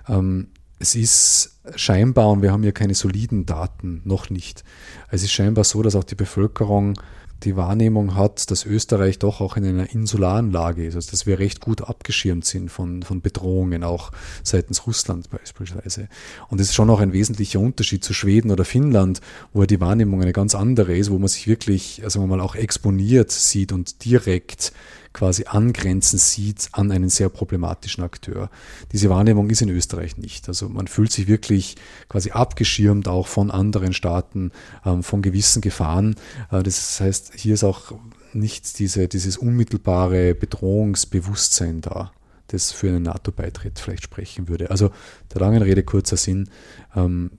Ähm, 0.08 0.48
es 0.80 0.96
ist 0.96 1.59
scheinbar, 1.76 2.30
und 2.30 2.42
wir 2.42 2.52
haben 2.52 2.64
ja 2.64 2.72
keine 2.72 2.96
soliden 2.96 3.46
Daten, 3.46 4.02
noch 4.06 4.30
nicht. 4.30 4.64
Es 5.10 5.24
ist 5.24 5.32
scheinbar 5.32 5.64
so, 5.64 5.82
dass 5.82 5.96
auch 5.96 6.04
die 6.04 6.16
Bevölkerung 6.16 6.96
die 7.44 7.56
Wahrnehmung 7.56 8.16
hat, 8.16 8.52
dass 8.52 8.66
Österreich 8.66 9.20
doch 9.20 9.40
auch 9.42 9.56
in 9.56 9.66
einer 9.66 9.92
insularen 9.94 10.52
Lage 10.52 10.86
ist, 10.86 10.96
also 10.96 11.12
dass 11.12 11.26
wir 11.26 11.40
recht 11.40 11.62
gut 11.62 11.82
abgeschirmt 11.82 12.46
sind 12.46 12.70
von, 12.70 13.04
von 13.04 13.22
Bedrohungen, 13.22 13.84
auch 13.84 14.12
seitens 14.44 14.86
Russland 14.86 15.30
beispielsweise. 15.30 16.10
Und 16.50 16.60
das 16.60 16.68
ist 16.68 16.76
schon 16.76 16.90
auch 16.90 17.00
ein 17.00 17.14
wesentlicher 17.14 17.60
Unterschied 17.60 18.04
zu 18.04 18.14
Schweden 18.14 18.52
oder 18.52 18.66
Finnland, 18.66 19.22
wo 19.54 19.64
die 19.64 19.80
Wahrnehmung 19.80 20.22
eine 20.22 20.34
ganz 20.34 20.56
andere 20.56 20.98
ist, 20.98 21.12
wo 21.12 21.18
man 21.18 21.30
sich 21.30 21.48
wirklich, 21.48 22.02
also 22.04 22.20
man 22.20 22.30
mal 22.30 22.42
auch 22.42 22.56
exponiert 22.56 23.32
sieht 23.32 23.72
und 23.72 24.04
direkt 24.04 24.74
quasi 25.20 25.44
angrenzen 25.48 26.18
sieht 26.18 26.70
an 26.72 26.94
einen 26.94 27.10
sehr 27.10 27.28
problematischen 27.28 28.06
Akteur. 28.06 28.50
Diese 28.94 29.10
Wahrnehmung 29.10 29.50
ist 29.50 29.62
in 29.62 29.68
Österreich 29.68 30.16
nicht. 30.16 30.48
Also 30.48 30.70
man 30.70 30.88
fühlt 30.88 31.12
sich 31.12 31.28
wirklich 31.28 31.76
quasi 32.08 32.32
abgeschirmt 32.32 33.10
auch 33.10 33.28
von 33.28 33.52
anderen 33.52 33.92
Staaten, 33.92 34.54
ähm, 34.86 35.04
von 35.04 35.22
gewissen 35.22 35.62
Gefahren. 35.62 36.16
Äh, 36.52 36.64
das 36.64 37.02
heißt, 37.02 37.34
hier 37.36 37.56
ist 37.56 37.66
auch 37.66 37.92
nicht 38.32 38.80
diese, 38.80 39.10
dieses 39.10 39.36
unmittelbare 39.36 40.36
Bedrohungsbewusstsein 40.36 41.82
da, 41.82 42.14
das 42.48 42.72
für 42.72 42.88
einen 42.88 43.04
NATO-Beitritt 43.04 43.78
vielleicht 43.78 44.04
sprechen 44.04 44.48
würde. 44.48 44.72
Also 44.72 44.90
der 45.34 45.42
langen 45.42 45.62
Rede 45.62 45.84
kurzer 45.84 46.16
Sinn. 46.16 46.50
Ähm, 46.96 47.32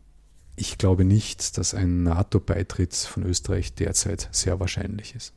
ich 0.54 0.76
glaube 0.76 1.06
nicht, 1.06 1.56
dass 1.56 1.72
ein 1.72 2.02
NATO-Beitritt 2.02 2.94
von 2.94 3.22
Österreich 3.22 3.72
derzeit 3.72 4.28
sehr 4.32 4.60
wahrscheinlich 4.60 5.14
ist. 5.14 5.32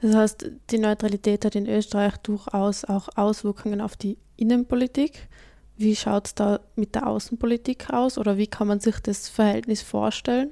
Das 0.00 0.14
heißt, 0.14 0.50
die 0.70 0.78
Neutralität 0.78 1.44
hat 1.44 1.56
in 1.56 1.66
Österreich 1.66 2.16
durchaus 2.18 2.84
auch 2.84 3.08
Auswirkungen 3.16 3.80
auf 3.80 3.96
die 3.96 4.16
Innenpolitik. 4.36 5.28
Wie 5.76 5.96
schaut 5.96 6.26
es 6.28 6.34
da 6.34 6.60
mit 6.76 6.94
der 6.94 7.06
Außenpolitik 7.06 7.90
aus 7.90 8.18
oder 8.18 8.36
wie 8.36 8.46
kann 8.46 8.68
man 8.68 8.80
sich 8.80 8.98
das 9.00 9.28
Verhältnis 9.28 9.82
vorstellen? 9.82 10.50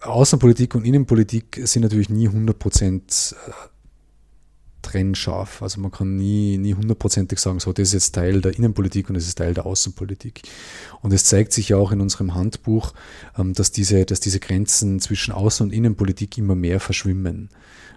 Außenpolitik 0.00 0.74
und 0.74 0.84
Innenpolitik 0.84 1.60
sind 1.64 1.82
natürlich 1.82 2.10
nie 2.10 2.28
100 2.28 2.58
Prozent 2.58 3.34
äh, 3.46 3.50
trennscharf. 4.86 5.62
Also 5.62 5.80
man 5.80 5.90
kann 5.90 6.16
nie, 6.16 6.58
nie 6.58 6.74
hundertprozentig 6.74 7.38
sagen, 7.38 7.60
so, 7.60 7.72
das 7.72 7.88
ist 7.88 7.94
jetzt 7.94 8.14
Teil 8.14 8.40
der 8.40 8.56
Innenpolitik 8.56 9.08
und 9.08 9.14
das 9.14 9.26
ist 9.26 9.38
Teil 9.38 9.54
der 9.54 9.66
Außenpolitik. 9.66 10.42
Und 11.02 11.12
es 11.12 11.24
zeigt 11.24 11.52
sich 11.52 11.70
ja 11.70 11.76
auch 11.76 11.92
in 11.92 12.00
unserem 12.00 12.34
Handbuch, 12.34 12.94
ähm, 13.38 13.52
dass 13.52 13.72
diese, 13.72 14.04
dass 14.04 14.20
diese 14.20 14.40
Grenzen 14.40 15.00
zwischen 15.00 15.32
Außen- 15.32 15.62
und 15.62 15.72
Innenpolitik 15.72 16.38
immer 16.38 16.54
mehr 16.54 16.80
verschwimmen. 16.80 17.50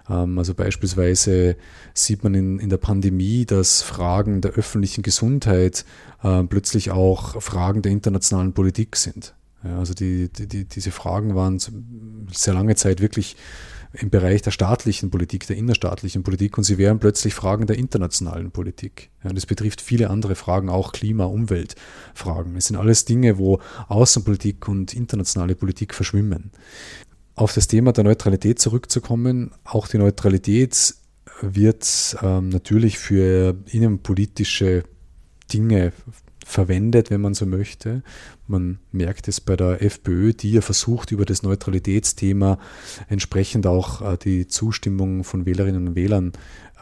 Ähm, 0.09 0.37
also 0.37 0.53
beispielsweise 0.53 1.55
sieht 1.93 2.23
man 2.23 2.33
in, 2.33 2.59
in 2.59 2.69
der 2.69 2.77
Pandemie, 2.77 3.45
dass 3.45 3.81
Fragen 3.81 4.41
der 4.41 4.51
öffentlichen 4.51 5.01
Gesundheit 5.03 5.85
äh, 6.23 6.43
plötzlich 6.43 6.91
auch 6.91 7.41
Fragen 7.41 7.81
der 7.81 7.91
internationalen 7.91 8.53
Politik 8.53 8.95
sind. 8.95 9.35
Also 9.61 9.93
die, 9.93 10.29
die, 10.29 10.63
diese 10.63 10.91
Fragen 10.91 11.35
waren 11.35 11.59
sehr 12.31 12.53
lange 12.53 12.75
Zeit 12.75 13.01
wirklich 13.01 13.35
im 13.93 14.09
Bereich 14.09 14.41
der 14.41 14.51
staatlichen 14.51 15.09
Politik, 15.09 15.47
der 15.47 15.57
innerstaatlichen 15.57 16.23
Politik 16.23 16.57
und 16.57 16.63
sie 16.63 16.77
wären 16.77 16.99
plötzlich 16.99 17.33
Fragen 17.33 17.65
der 17.65 17.77
internationalen 17.77 18.51
Politik. 18.51 19.09
Ja, 19.23 19.31
das 19.33 19.45
betrifft 19.45 19.81
viele 19.81 20.09
andere 20.09 20.35
Fragen, 20.35 20.69
auch 20.69 20.91
Klima, 20.91 21.25
Umweltfragen. 21.25 22.55
Es 22.55 22.67
sind 22.67 22.77
alles 22.77 23.05
Dinge, 23.05 23.37
wo 23.37 23.59
Außenpolitik 23.87 24.67
und 24.67 24.93
internationale 24.93 25.55
Politik 25.55 25.93
verschwimmen. 25.93 26.51
auf 27.35 27.53
das 27.53 27.67
Thema 27.67 27.93
der 27.93 28.03
Neutralität 28.03 28.59
zurückzukommen, 28.59 29.51
auch 29.63 29.87
die 29.87 29.97
Neutralität 29.97 30.93
wird 31.41 32.17
ähm, 32.21 32.49
natürlich 32.49 32.99
für 32.99 33.55
innenpolitische 33.71 34.83
Dinge 35.51 35.93
verwendet, 36.49 37.11
wenn 37.11 37.21
man 37.21 37.35
so 37.35 37.45
möchte. 37.45 38.01
Man 38.47 38.79
merkt 38.91 39.27
es 39.27 39.39
bei 39.39 39.55
der 39.55 39.83
FPÖ, 39.83 40.33
die 40.33 40.51
ja 40.53 40.61
versucht, 40.61 41.11
über 41.11 41.23
das 41.23 41.43
Neutralitätsthema 41.43 42.57
entsprechend 43.07 43.67
auch 43.67 44.01
äh, 44.01 44.17
die 44.17 44.47
Zustimmung 44.47 45.23
von 45.23 45.45
Wählerinnen 45.45 45.89
und 45.89 45.95
Wählern 45.95 46.33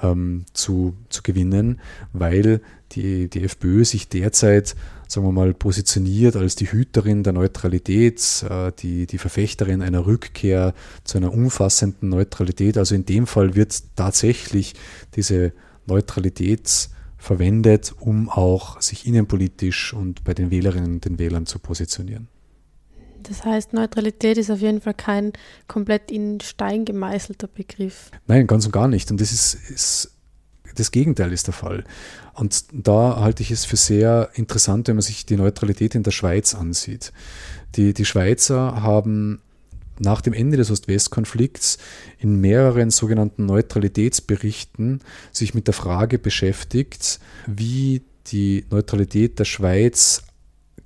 ähm, 0.01 0.45
zu, 0.53 0.95
zu 1.09 1.21
gewinnen, 1.21 1.81
weil 2.13 2.61
die, 2.93 3.29
die 3.29 3.43
FPÖ 3.43 3.83
sich 3.83 4.07
derzeit, 4.07 4.75
sagen 5.09 5.27
wir 5.27 5.33
mal, 5.33 5.53
positioniert 5.53 6.37
als 6.37 6.55
die 6.55 6.71
Hüterin 6.71 7.23
der 7.23 7.33
Neutralität, 7.33 8.45
äh, 8.49 8.71
die, 8.79 9.05
die 9.05 9.17
Verfechterin 9.17 9.81
einer 9.81 10.05
Rückkehr 10.05 10.73
zu 11.03 11.17
einer 11.17 11.33
umfassenden 11.33 12.07
Neutralität. 12.07 12.77
Also 12.77 12.95
in 12.95 13.05
dem 13.05 13.27
Fall 13.27 13.55
wird 13.55 13.83
tatsächlich 13.97 14.75
diese 15.15 15.51
Neutralitäts- 15.87 16.89
verwendet, 17.17 17.93
um 17.99 18.29
auch 18.29 18.81
sich 18.81 19.07
innenpolitisch 19.07 19.93
und 19.93 20.23
bei 20.23 20.33
den 20.33 20.51
Wählerinnen 20.51 20.95
und 20.95 21.05
den 21.05 21.19
Wählern 21.19 21.45
zu 21.45 21.59
positionieren. 21.59 22.27
Das 23.23 23.43
heißt, 23.43 23.73
Neutralität 23.73 24.37
ist 24.37 24.49
auf 24.49 24.59
jeden 24.59 24.81
Fall 24.81 24.93
kein 24.93 25.33
komplett 25.67 26.11
in 26.11 26.39
Stein 26.39 26.85
gemeißelter 26.85 27.47
Begriff. 27.47 28.11
Nein, 28.27 28.47
ganz 28.47 28.65
und 28.65 28.71
gar 28.71 28.87
nicht. 28.87 29.11
Und 29.11 29.19
das 29.19 29.31
ist, 29.31 29.55
ist 29.69 30.13
das 30.75 30.91
Gegenteil 30.91 31.33
ist 31.33 31.47
der 31.47 31.53
Fall. 31.53 31.83
Und 32.33 32.65
da 32.71 33.19
halte 33.19 33.41
ich 33.41 33.51
es 33.51 33.65
für 33.65 33.77
sehr 33.77 34.29
interessant, 34.35 34.87
wenn 34.87 34.95
man 34.95 35.01
sich 35.01 35.25
die 35.25 35.35
Neutralität 35.35 35.95
in 35.95 36.03
der 36.03 36.11
Schweiz 36.11 36.53
ansieht. 36.53 37.11
Die, 37.75 37.93
die 37.93 38.05
Schweizer 38.05 38.81
haben 38.81 39.41
nach 39.99 40.21
dem 40.21 40.33
Ende 40.33 40.57
des 40.57 40.71
Ost-West-Konflikts 40.71 41.77
in 42.19 42.39
mehreren 42.39 42.89
sogenannten 42.89 43.45
Neutralitätsberichten 43.45 45.01
sich 45.31 45.53
mit 45.53 45.67
der 45.67 45.73
Frage 45.73 46.19
beschäftigt, 46.19 47.19
wie 47.45 48.03
die 48.27 48.65
Neutralität 48.69 49.39
der 49.39 49.45
Schweiz 49.45 50.23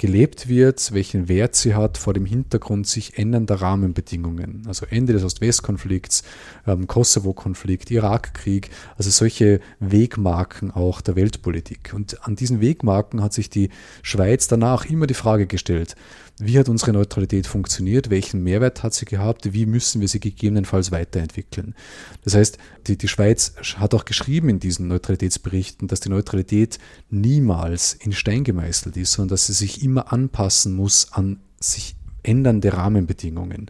gelebt 0.01 0.47
wird, 0.47 0.93
welchen 0.93 1.29
Wert 1.29 1.55
sie 1.55 1.75
hat 1.75 1.99
vor 1.99 2.15
dem 2.15 2.25
Hintergrund 2.25 2.87
sich 2.87 3.19
ändernder 3.19 3.61
Rahmenbedingungen. 3.61 4.63
Also 4.65 4.87
Ende 4.89 5.13
des 5.13 5.23
Ost-West-Konflikts, 5.23 6.23
ähm, 6.65 6.87
Kosovo-Konflikt, 6.87 7.91
Irakkrieg, 7.91 8.71
also 8.97 9.11
solche 9.11 9.59
Wegmarken 9.79 10.71
auch 10.71 11.01
der 11.01 11.15
Weltpolitik. 11.15 11.93
Und 11.93 12.25
an 12.25 12.35
diesen 12.35 12.61
Wegmarken 12.61 13.21
hat 13.21 13.33
sich 13.33 13.51
die 13.51 13.69
Schweiz 14.01 14.47
danach 14.47 14.85
immer 14.85 15.05
die 15.05 15.13
Frage 15.13 15.45
gestellt, 15.45 15.95
wie 16.43 16.57
hat 16.57 16.69
unsere 16.69 16.91
Neutralität 16.91 17.45
funktioniert? 17.45 18.09
Welchen 18.09 18.43
Mehrwert 18.43 18.81
hat 18.81 18.93
sie 18.93 19.05
gehabt? 19.05 19.53
Wie 19.53 19.65
müssen 19.67 20.01
wir 20.01 20.07
sie 20.07 20.19
gegebenenfalls 20.19 20.91
weiterentwickeln? 20.91 21.75
Das 22.23 22.33
heißt, 22.33 22.57
die, 22.87 22.97
die 22.97 23.07
Schweiz 23.07 23.53
hat 23.75 23.93
auch 23.93 24.05
geschrieben 24.05 24.49
in 24.49 24.59
diesen 24.59 24.87
Neutralitätsberichten, 24.87 25.87
dass 25.87 25.99
die 25.99 26.09
Neutralität 26.09 26.79
niemals 27.09 27.93
in 27.93 28.11
Stein 28.11 28.43
gemeißelt 28.43 28.97
ist, 28.97 29.13
sondern 29.13 29.29
dass 29.29 29.47
sie 29.47 29.53
sich 29.53 29.83
immer 29.83 30.11
anpassen 30.11 30.73
muss 30.73 31.11
an 31.11 31.39
sich 31.59 31.95
ändernde 32.23 32.73
Rahmenbedingungen. 32.73 33.69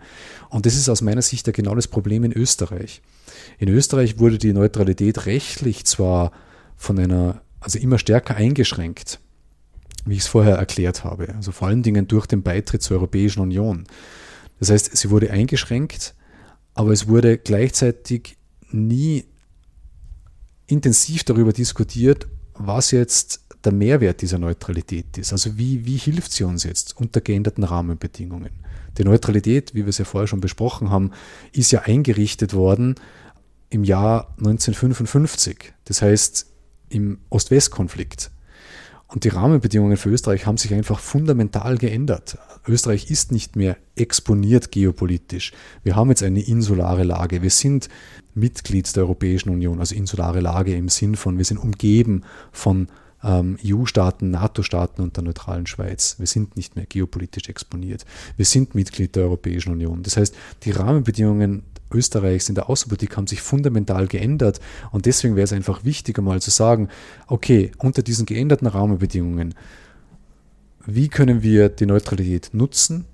Und 0.49 0.65
das 0.65 0.75
ist 0.75 0.89
aus 0.89 1.01
meiner 1.01 1.21
Sicht 1.21 1.47
ja 1.47 1.53
genau 1.53 1.75
das 1.75 1.87
Problem 1.87 2.23
in 2.23 2.31
Österreich. 2.31 3.01
In 3.59 3.67
Österreich 3.67 4.19
wurde 4.19 4.37
die 4.37 4.53
Neutralität 4.53 5.25
rechtlich 5.25 5.85
zwar 5.85 6.31
von 6.77 6.99
einer, 6.99 7.41
also 7.59 7.79
immer 7.79 7.97
stärker 7.97 8.35
eingeschränkt 8.35 9.19
wie 10.05 10.15
ich 10.15 10.21
es 10.21 10.27
vorher 10.27 10.55
erklärt 10.55 11.03
habe. 11.03 11.33
Also 11.35 11.51
vor 11.51 11.67
allen 11.67 11.83
Dingen 11.83 12.07
durch 12.07 12.25
den 12.25 12.43
Beitritt 12.43 12.81
zur 12.81 12.97
Europäischen 12.97 13.41
Union. 13.41 13.85
Das 14.59 14.69
heißt, 14.69 14.95
sie 14.95 15.09
wurde 15.09 15.31
eingeschränkt, 15.31 16.13
aber 16.73 16.91
es 16.91 17.07
wurde 17.07 17.37
gleichzeitig 17.37 18.37
nie 18.71 19.25
intensiv 20.67 21.23
darüber 21.23 21.53
diskutiert, 21.53 22.27
was 22.53 22.91
jetzt 22.91 23.41
der 23.63 23.73
Mehrwert 23.73 24.21
dieser 24.21 24.39
Neutralität 24.39 25.17
ist. 25.17 25.31
Also 25.31 25.57
wie, 25.57 25.85
wie 25.85 25.97
hilft 25.97 26.31
sie 26.31 26.43
uns 26.43 26.63
jetzt 26.63 26.97
unter 26.97 27.21
geänderten 27.21 27.63
Rahmenbedingungen? 27.63 28.51
Die 28.97 29.03
Neutralität, 29.03 29.73
wie 29.73 29.83
wir 29.83 29.89
es 29.89 29.97
ja 29.97 30.05
vorher 30.05 30.27
schon 30.27 30.41
besprochen 30.41 30.89
haben, 30.89 31.11
ist 31.53 31.71
ja 31.71 31.81
eingerichtet 31.81 32.53
worden 32.53 32.95
im 33.69 33.83
Jahr 33.83 34.33
1955. 34.37 35.73
Das 35.85 36.01
heißt 36.01 36.47
im 36.89 37.19
Ost-West-Konflikt. 37.29 38.31
Und 39.11 39.25
die 39.25 39.29
Rahmenbedingungen 39.29 39.97
für 39.97 40.09
Österreich 40.09 40.45
haben 40.45 40.57
sich 40.57 40.73
einfach 40.73 40.99
fundamental 40.99 41.77
geändert. 41.77 42.37
Österreich 42.65 43.11
ist 43.11 43.33
nicht 43.33 43.57
mehr 43.57 43.75
exponiert 43.95 44.71
geopolitisch. 44.71 45.51
Wir 45.83 45.97
haben 45.97 46.09
jetzt 46.09 46.23
eine 46.23 46.41
insulare 46.41 47.03
Lage. 47.03 47.41
Wir 47.41 47.49
sind 47.49 47.89
Mitglied 48.35 48.95
der 48.95 49.03
Europäischen 49.03 49.49
Union, 49.49 49.79
also 49.79 49.95
insulare 49.95 50.39
Lage 50.39 50.75
im 50.75 50.87
Sinn 50.87 51.15
von, 51.15 51.37
wir 51.37 51.43
sind 51.43 51.57
umgeben 51.57 52.23
von 52.53 52.87
ähm, 53.21 53.57
EU-Staaten, 53.65 54.31
NATO-Staaten 54.31 55.01
und 55.01 55.17
der 55.17 55.25
neutralen 55.25 55.67
Schweiz. 55.67 56.15
Wir 56.17 56.27
sind 56.27 56.55
nicht 56.55 56.77
mehr 56.77 56.85
geopolitisch 56.85 57.49
exponiert. 57.49 58.05
Wir 58.37 58.45
sind 58.45 58.75
Mitglied 58.75 59.17
der 59.17 59.23
Europäischen 59.23 59.73
Union. 59.73 60.03
Das 60.03 60.15
heißt, 60.15 60.33
die 60.63 60.71
Rahmenbedingungen 60.71 61.63
Österreichs 61.93 62.49
in 62.49 62.55
der 62.55 62.69
Außenpolitik 62.69 63.17
haben 63.17 63.27
sich 63.27 63.41
fundamental 63.41 64.07
geändert. 64.07 64.59
Und 64.91 65.05
deswegen 65.05 65.35
wäre 65.35 65.45
es 65.45 65.53
einfach 65.53 65.83
wichtig, 65.83 66.17
einmal 66.17 66.41
zu 66.41 66.51
sagen, 66.51 66.89
okay, 67.27 67.71
unter 67.77 68.01
diesen 68.01 68.25
geänderten 68.25 68.67
Rahmenbedingungen, 68.67 69.53
wie 70.85 71.09
können 71.09 71.43
wir 71.43 71.69
die 71.69 71.85
Neutralität 71.85 72.49
nutzen? 72.53 73.05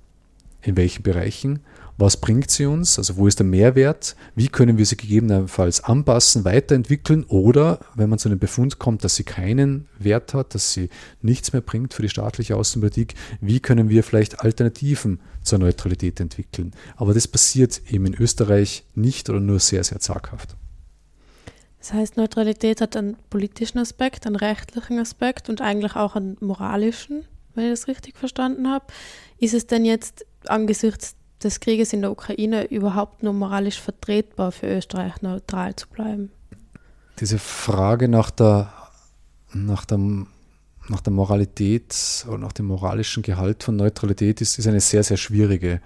In 0.61 0.77
welchen 0.77 1.03
Bereichen? 1.03 1.59
Was 1.99 2.17
bringt 2.17 2.51
sie 2.51 2.67
uns? 2.67 2.99
Also 2.99 3.17
wo 3.17 3.25
ist 3.25 3.39
der 3.39 3.45
Mehrwert? 3.47 4.15
Wie 4.35 4.49
können 4.49 4.77
wir 4.77 4.85
sie 4.85 4.97
gegebenenfalls 4.97 5.83
anpassen, 5.83 6.45
weiterentwickeln? 6.45 7.23
Oder 7.23 7.79
wenn 7.95 8.07
man 8.07 8.19
zu 8.19 8.29
einem 8.29 8.37
Befund 8.37 8.77
kommt, 8.77 9.03
dass 9.03 9.15
sie 9.15 9.23
keinen 9.23 9.87
Wert 9.97 10.35
hat, 10.35 10.53
dass 10.53 10.73
sie 10.73 10.89
nichts 11.23 11.53
mehr 11.53 11.63
bringt 11.63 11.95
für 11.95 12.03
die 12.03 12.09
staatliche 12.09 12.55
Außenpolitik, 12.55 13.15
wie 13.41 13.59
können 13.59 13.89
wir 13.89 14.03
vielleicht 14.03 14.41
Alternativen 14.41 15.21
zur 15.41 15.57
Neutralität 15.57 16.19
entwickeln? 16.19 16.71
Aber 16.97 17.15
das 17.15 17.27
passiert 17.27 17.81
eben 17.89 18.05
in 18.05 18.13
Österreich 18.13 18.85
nicht 18.93 19.27
oder 19.31 19.39
nur 19.39 19.59
sehr, 19.59 19.83
sehr 19.83 19.99
zaghaft. 19.99 20.55
Das 21.79 21.93
heißt, 21.93 22.17
Neutralität 22.17 22.79
hat 22.79 22.95
einen 22.95 23.17
politischen 23.31 23.79
Aspekt, 23.79 24.27
einen 24.27 24.35
rechtlichen 24.35 24.99
Aspekt 24.99 25.49
und 25.49 25.61
eigentlich 25.61 25.95
auch 25.95 26.15
einen 26.15 26.37
moralischen, 26.41 27.25
wenn 27.55 27.65
ich 27.65 27.71
das 27.71 27.87
richtig 27.87 28.17
verstanden 28.17 28.69
habe. 28.69 28.85
Ist 29.39 29.55
es 29.55 29.65
denn 29.65 29.83
jetzt 29.83 30.25
angesichts 30.47 31.16
des 31.43 31.59
Krieges 31.59 31.93
in 31.93 32.01
der 32.01 32.11
Ukraine 32.11 32.65
überhaupt 32.65 33.23
nur 33.23 33.33
moralisch 33.33 33.79
vertretbar 33.79 34.51
für 34.51 34.67
Österreich 34.67 35.21
neutral 35.21 35.75
zu 35.75 35.87
bleiben? 35.87 36.31
Diese 37.19 37.39
Frage 37.39 38.07
nach 38.07 38.31
der, 38.31 38.71
nach 39.53 39.85
der, 39.85 39.99
nach 40.87 41.01
der 41.01 41.13
Moralität 41.13 42.25
oder 42.27 42.37
nach 42.37 42.53
dem 42.53 42.67
moralischen 42.67 43.23
Gehalt 43.23 43.63
von 43.63 43.75
Neutralität 43.75 44.41
ist, 44.41 44.57
ist 44.59 44.67
eine 44.67 44.81
sehr, 44.81 45.03
sehr 45.03 45.17
schwierige. 45.17 45.81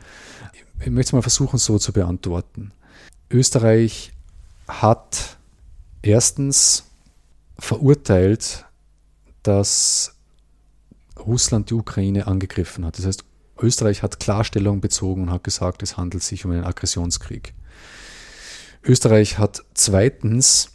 Ich 0.80 0.90
möchte 0.90 1.10
es 1.10 1.14
mal 1.14 1.22
versuchen, 1.22 1.58
so 1.58 1.78
zu 1.78 1.94
beantworten. 1.94 2.72
Österreich 3.30 4.12
hat 4.68 5.38
erstens 6.02 6.86
verurteilt, 7.58 8.66
dass 9.44 10.16
Russland 11.20 11.70
die 11.70 11.76
Ukraine 11.76 12.28
angegriffen 12.28 12.86
hat. 12.86 12.98
Das 12.98 13.06
heißt, 13.06 13.24
Österreich 13.62 14.04
hat 14.04 14.20
Klarstellung 14.20 14.82
bezogen 14.82 15.24
und 15.24 15.32
hat 15.32 15.44
gesagt, 15.44 15.84
es 15.84 15.98
handelt 15.98 16.24
sich 16.24 16.46
um 16.46 16.52
einen 16.52 16.64
Aggressionskrieg. 16.64 17.54
Österreich 18.84 19.38
hat 19.38 19.64
zweitens 19.74 20.72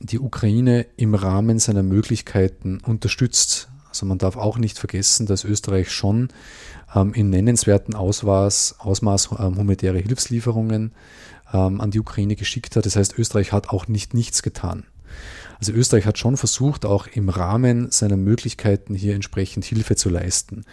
die 0.00 0.18
Ukraine 0.18 0.86
im 0.96 1.14
Rahmen 1.14 1.58
seiner 1.58 1.82
Möglichkeiten 1.82 2.80
unterstützt. 2.80 3.68
Also 3.88 4.06
man 4.06 4.18
darf 4.18 4.36
auch 4.36 4.58
nicht 4.58 4.78
vergessen, 4.78 5.26
dass 5.26 5.44
Österreich 5.44 5.90
schon 5.90 6.28
ähm, 6.94 7.12
in 7.14 7.30
nennenswerten 7.30 7.94
Ausmaß, 7.94 8.76
Ausmaß 8.78 9.30
ähm, 9.38 9.56
humanitäre 9.58 9.98
Hilfslieferungen 9.98 10.92
ähm, 11.52 11.80
an 11.80 11.90
die 11.90 12.00
Ukraine 12.00 12.36
geschickt 12.36 12.76
hat. 12.76 12.86
Das 12.86 12.96
heißt, 12.96 13.18
Österreich 13.18 13.52
hat 13.52 13.68
auch 13.68 13.88
nicht 13.88 14.14
nichts 14.14 14.42
getan. 14.42 14.84
Also 15.58 15.72
Österreich 15.72 16.06
hat 16.06 16.18
schon 16.18 16.36
versucht, 16.36 16.84
auch 16.84 17.06
im 17.06 17.28
Rahmen 17.28 17.90
seiner 17.90 18.16
Möglichkeiten 18.16 18.94
hier 18.94 19.14
entsprechend 19.14 19.64
Hilfe 19.64 19.94
zu 19.94 20.08
leisten. 20.08 20.64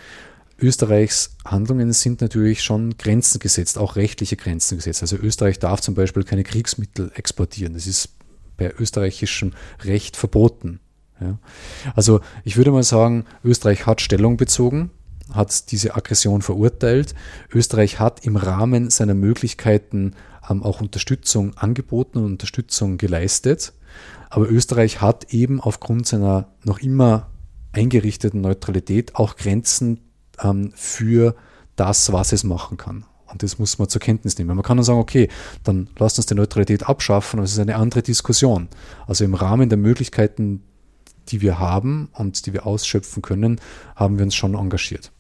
Österreichs 0.61 1.35
Handlungen 1.45 1.93
sind 1.93 2.21
natürlich 2.21 2.63
schon 2.63 2.97
Grenzen 2.97 3.39
gesetzt, 3.39 3.77
auch 3.77 3.95
rechtliche 3.95 4.35
Grenzen 4.35 4.77
gesetzt. 4.77 5.01
Also 5.01 5.17
Österreich 5.17 5.59
darf 5.59 5.81
zum 5.81 5.95
Beispiel 5.95 6.23
keine 6.23 6.43
Kriegsmittel 6.43 7.11
exportieren. 7.15 7.73
Das 7.73 7.87
ist 7.87 8.09
bei 8.57 8.73
österreichischem 8.77 9.53
Recht 9.83 10.17
verboten. 10.17 10.79
Ja. 11.19 11.37
Also 11.95 12.21
ich 12.43 12.57
würde 12.57 12.71
mal 12.71 12.83
sagen, 12.83 13.25
Österreich 13.43 13.85
hat 13.85 14.01
Stellung 14.01 14.37
bezogen, 14.37 14.91
hat 15.33 15.71
diese 15.71 15.95
Aggression 15.95 16.41
verurteilt. 16.41 17.15
Österreich 17.53 17.99
hat 17.99 18.25
im 18.25 18.35
Rahmen 18.35 18.89
seiner 18.89 19.13
Möglichkeiten 19.13 20.13
ähm, 20.49 20.63
auch 20.63 20.81
Unterstützung 20.81 21.57
angeboten 21.57 22.19
und 22.19 22.25
Unterstützung 22.25 22.97
geleistet. 22.97 23.73
Aber 24.29 24.49
Österreich 24.49 25.01
hat 25.01 25.33
eben 25.33 25.59
aufgrund 25.59 26.07
seiner 26.07 26.49
noch 26.63 26.79
immer 26.79 27.29
eingerichteten 27.71 28.41
Neutralität 28.41 29.15
auch 29.15 29.35
Grenzen 29.35 30.08
ähm, 30.41 30.71
für 30.75 31.35
das, 31.75 32.11
was 32.11 32.31
es 32.31 32.43
machen 32.43 32.77
kann. 32.77 33.05
Und 33.31 33.43
das 33.43 33.59
muss 33.59 33.77
man 33.77 33.87
zur 33.89 34.01
Kenntnis 34.01 34.37
nehmen. 34.37 34.55
Man 34.55 34.63
kann 34.63 34.77
dann 34.77 34.83
sagen, 34.83 34.99
okay, 34.99 35.29
dann 35.63 35.87
lasst 35.97 36.17
uns 36.17 36.25
die 36.25 36.35
Neutralität 36.35 36.87
abschaffen, 36.87 37.39
aber 37.39 37.45
es 37.45 37.53
ist 37.53 37.59
eine 37.59 37.75
andere 37.75 38.01
Diskussion. 38.01 38.67
Also 39.07 39.23
im 39.23 39.35
Rahmen 39.35 39.69
der 39.69 39.77
Möglichkeiten, 39.77 40.63
die 41.27 41.41
wir 41.41 41.59
haben 41.59 42.09
und 42.13 42.45
die 42.45 42.53
wir 42.53 42.65
ausschöpfen 42.65 43.21
können, 43.21 43.61
haben 43.95 44.17
wir 44.17 44.25
uns 44.25 44.35
schon 44.35 44.55
engagiert. 44.55 45.11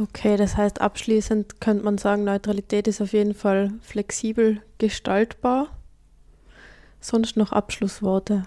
Okay, 0.00 0.36
das 0.36 0.56
heißt 0.56 0.80
abschließend 0.80 1.60
könnte 1.60 1.84
man 1.84 1.98
sagen, 1.98 2.24
Neutralität 2.24 2.88
ist 2.88 3.00
auf 3.00 3.12
jeden 3.12 3.34
Fall 3.34 3.72
flexibel 3.80 4.60
gestaltbar. 4.78 5.68
Sonst 7.00 7.36
noch 7.36 7.52
Abschlussworte. 7.52 8.46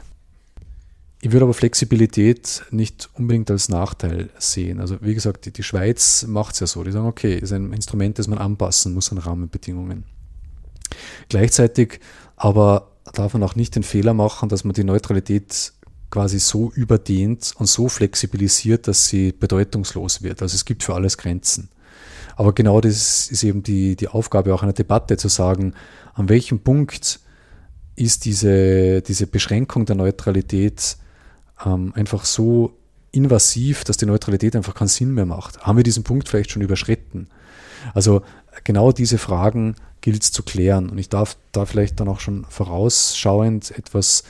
Ich 1.27 1.33
würde 1.33 1.43
aber 1.43 1.53
Flexibilität 1.53 2.63
nicht 2.71 3.09
unbedingt 3.15 3.51
als 3.51 3.67
Nachteil 3.67 4.29
sehen. 4.37 4.79
Also 4.79 4.95
wie 5.01 5.13
gesagt, 5.13 5.45
die, 5.45 5.51
die 5.51 5.61
Schweiz 5.61 6.25
macht 6.25 6.53
es 6.53 6.61
ja 6.61 6.67
so. 6.67 6.85
Die 6.85 6.91
sagen, 6.93 7.05
okay, 7.05 7.37
ist 7.37 7.51
ein 7.51 7.73
Instrument, 7.73 8.17
das 8.17 8.29
man 8.29 8.37
anpassen 8.39 8.93
muss 8.93 9.11
an 9.11 9.17
Rahmenbedingungen. 9.17 10.05
Gleichzeitig 11.27 11.99
aber 12.37 12.93
darf 13.11 13.33
man 13.33 13.43
auch 13.43 13.55
nicht 13.55 13.75
den 13.75 13.83
Fehler 13.83 14.13
machen, 14.13 14.47
dass 14.47 14.63
man 14.63 14.73
die 14.73 14.85
Neutralität 14.85 15.73
quasi 16.11 16.39
so 16.39 16.71
überdehnt 16.71 17.51
und 17.57 17.65
so 17.65 17.89
flexibilisiert, 17.89 18.87
dass 18.87 19.09
sie 19.09 19.33
bedeutungslos 19.33 20.23
wird. 20.23 20.41
Also 20.41 20.55
es 20.55 20.63
gibt 20.63 20.81
für 20.81 20.95
alles 20.95 21.17
Grenzen. 21.17 21.67
Aber 22.37 22.53
genau 22.53 22.79
das 22.79 23.29
ist 23.29 23.43
eben 23.43 23.63
die, 23.63 23.97
die 23.97 24.07
Aufgabe 24.07 24.53
auch 24.53 24.63
einer 24.63 24.71
Debatte, 24.71 25.17
zu 25.17 25.27
sagen, 25.27 25.73
an 26.13 26.29
welchem 26.29 26.61
Punkt 26.61 27.19
ist 27.97 28.23
diese, 28.23 29.01
diese 29.01 29.27
Beschränkung 29.27 29.85
der 29.85 29.97
Neutralität 29.97 30.95
ähm, 31.65 31.93
einfach 31.95 32.25
so 32.25 32.73
invasiv, 33.11 33.83
dass 33.83 33.97
die 33.97 34.05
Neutralität 34.05 34.55
einfach 34.55 34.75
keinen 34.75 34.87
Sinn 34.89 35.13
mehr 35.13 35.25
macht. 35.25 35.59
Haben 35.61 35.77
wir 35.77 35.83
diesen 35.83 36.03
Punkt 36.03 36.29
vielleicht 36.29 36.51
schon 36.51 36.61
überschritten? 36.61 37.27
Also 37.93 38.21
genau 38.63 38.91
diese 38.91 39.17
Fragen 39.17 39.75
gilt 40.01 40.23
es 40.23 40.31
zu 40.31 40.43
klären. 40.43 40.89
Und 40.89 40.97
ich 40.97 41.09
darf 41.09 41.37
da 41.51 41.65
vielleicht 41.65 41.99
dann 41.99 42.07
auch 42.07 42.19
schon 42.19 42.45
vorausschauend 42.49 43.77
etwas, 43.77 44.23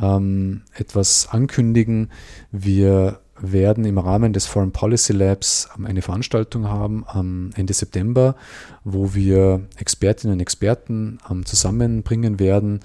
ähm, 0.00 0.62
etwas 0.74 1.28
ankündigen. 1.30 2.10
Wir 2.50 3.20
werden 3.42 3.84
im 3.84 3.98
Rahmen 3.98 4.32
des 4.32 4.46
Foreign 4.46 4.72
Policy 4.72 5.12
Labs 5.12 5.68
eine 5.82 6.02
Veranstaltung 6.02 6.68
haben 6.68 7.04
am 7.06 7.50
Ende 7.54 7.72
September, 7.72 8.36
wo 8.84 9.14
wir 9.14 9.66
Expertinnen 9.76 10.34
und 10.34 10.40
Experten 10.40 11.18
ähm, 11.30 11.46
zusammenbringen 11.46 12.38
werden, 12.38 12.80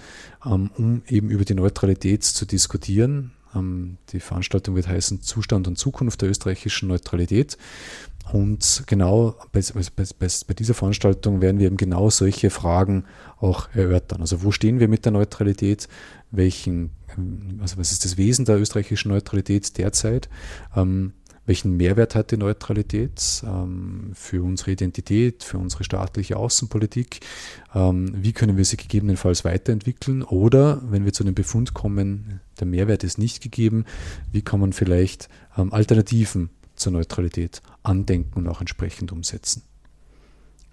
ähm, 0.45 0.71
um 0.77 1.01
eben 1.07 1.29
über 1.29 1.45
die 1.45 1.55
Neutralität 1.55 2.23
zu 2.23 2.45
diskutieren. 2.45 3.31
Ähm, 3.55 3.97
die 4.09 4.19
Veranstaltung 4.19 4.75
wird 4.75 4.87
heißen 4.87 5.21
Zustand 5.21 5.67
und 5.67 5.77
Zukunft 5.77 6.21
der 6.21 6.29
österreichischen 6.29 6.89
Neutralität. 6.89 7.57
Und 8.31 8.83
genau 8.87 9.35
bei, 9.51 9.61
bei, 9.61 10.05
bei, 10.19 10.53
dieser 10.53 10.73
Veranstaltung 10.73 11.41
werden 11.41 11.59
wir 11.59 11.67
eben 11.67 11.77
genau 11.77 12.09
solche 12.09 12.49
Fragen 12.49 13.05
auch 13.39 13.69
erörtern. 13.73 14.21
Also 14.21 14.43
wo 14.43 14.51
stehen 14.51 14.79
wir 14.79 14.87
mit 14.87 15.05
der 15.05 15.11
Neutralität? 15.11 15.87
Welchen, 16.31 16.91
ähm, 17.15 17.59
also 17.61 17.77
was 17.77 17.91
ist 17.91 18.03
das 18.03 18.17
Wesen 18.17 18.45
der 18.45 18.59
österreichischen 18.59 19.09
Neutralität 19.09 19.77
derzeit? 19.77 20.27
Ähm, 20.75 21.13
welchen 21.45 21.77
Mehrwert 21.77 22.15
hat 22.15 22.31
die 22.31 22.37
Neutralität 22.37 23.43
ähm, 23.45 24.11
für 24.13 24.43
unsere 24.43 24.71
Identität, 24.71 25.43
für 25.43 25.57
unsere 25.57 25.83
staatliche 25.83 26.37
Außenpolitik? 26.37 27.19
Ähm, 27.73 28.11
wie 28.15 28.33
können 28.33 28.57
wir 28.57 28.65
sie 28.65 28.77
gegebenenfalls 28.77 29.45
weiterentwickeln? 29.45 30.23
Oder 30.23 30.81
wenn 30.89 31.05
wir 31.05 31.13
zu 31.13 31.23
dem 31.23 31.35
Befund 31.35 31.73
kommen, 31.73 32.39
der 32.59 32.67
Mehrwert 32.67 33.03
ist 33.03 33.17
nicht 33.17 33.41
gegeben, 33.43 33.85
wie 34.31 34.41
kann 34.41 34.59
man 34.59 34.73
vielleicht 34.73 35.29
ähm, 35.57 35.71
Alternativen 35.71 36.49
zur 36.75 36.93
Neutralität 36.93 37.61
andenken 37.83 38.39
und 38.39 38.47
auch 38.47 38.59
entsprechend 38.59 39.11
umsetzen? 39.11 39.63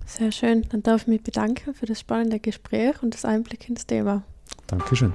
Sehr 0.07 0.33
schön. 0.33 0.67
Dann 0.71 0.83
darf 0.83 1.03
ich 1.03 1.09
mich 1.09 1.23
bedanken 1.23 1.75
für 1.75 1.87
das 1.87 2.01
spannende 2.01 2.41
Gespräch 2.41 3.03
und 3.03 3.15
das 3.15 3.25
Einblick 3.25 3.69
ins 3.69 3.87
Thema. 3.87 4.25
Dankeschön. 4.67 5.13